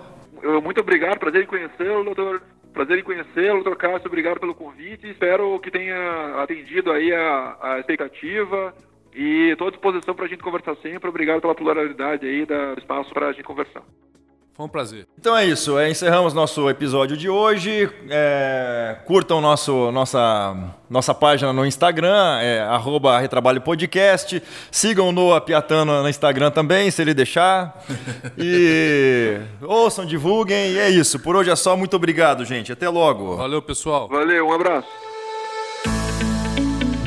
Muito 0.62 0.80
obrigado, 0.80 1.18
prazer 1.18 1.42
em 1.42 1.46
conhecê-lo, 1.46 2.04
doutor. 2.04 2.42
Prazer 2.72 2.98
em 2.98 3.02
conhecê-lo, 3.02 3.62
doutor 3.62 3.76
Cássio. 3.76 4.06
Obrigado 4.06 4.38
pelo 4.38 4.54
convite. 4.54 5.08
Espero 5.08 5.58
que 5.60 5.70
tenha 5.70 6.42
atendido 6.42 6.90
aí 6.90 7.12
a, 7.12 7.56
a 7.62 7.78
expectativa 7.78 8.74
e 9.16 9.50
estou 9.52 9.68
à 9.68 9.70
disposição 9.70 10.14
para 10.14 10.26
a 10.26 10.28
gente 10.28 10.42
conversar 10.42 10.76
sempre. 10.76 11.08
Obrigado 11.08 11.40
pela 11.40 11.54
pluralidade 11.54 12.26
aí, 12.26 12.44
do 12.44 12.78
espaço 12.78 13.12
para 13.14 13.28
a 13.28 13.32
gente 13.32 13.44
conversar. 13.44 13.82
Foi 14.56 14.64
um 14.64 14.68
prazer. 14.70 15.06
Então 15.18 15.36
é 15.36 15.44
isso. 15.44 15.78
É, 15.78 15.90
encerramos 15.90 16.32
nosso 16.32 16.68
episódio 16.70 17.14
de 17.14 17.28
hoje. 17.28 17.90
É, 18.08 18.96
curtam 19.04 19.38
nosso, 19.38 19.92
nossa, 19.92 20.56
nossa 20.88 21.14
página 21.14 21.52
no 21.52 21.66
Instagram, 21.66 22.38
é, 22.40 22.66
Retrabalho 23.20 23.60
Podcast. 23.60 24.42
Sigam 24.70 25.10
o 25.10 25.12
Noah 25.12 25.42
Piatano 25.42 26.02
no 26.02 26.08
Instagram 26.08 26.50
também, 26.50 26.90
se 26.90 27.02
ele 27.02 27.12
deixar. 27.12 27.84
E 28.38 29.38
ouçam, 29.62 30.04
divulguem. 30.04 30.72
E 30.72 30.78
é 30.78 30.90
isso. 30.90 31.18
Por 31.18 31.36
hoje 31.36 31.50
é 31.50 31.56
só. 31.56 31.76
Muito 31.76 31.96
obrigado, 31.96 32.44
gente. 32.44 32.72
Até 32.72 32.88
logo. 32.88 33.36
Valeu, 33.36 33.60
pessoal. 33.62 34.08
Valeu, 34.08 34.46
um 34.46 34.52
abraço. 34.52 35.05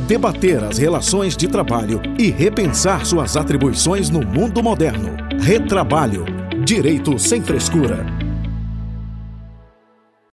Debater 0.09 0.63
as 0.63 0.79
relações 0.79 1.37
de 1.37 1.47
trabalho 1.47 2.01
e 2.17 2.31
repensar 2.31 3.05
suas 3.05 3.37
atribuições 3.37 4.09
no 4.09 4.25
mundo 4.25 4.63
moderno. 4.63 5.15
Retrabalho 5.39 6.25
Direito 6.65 7.19
sem 7.19 7.43
frescura. 7.43 8.03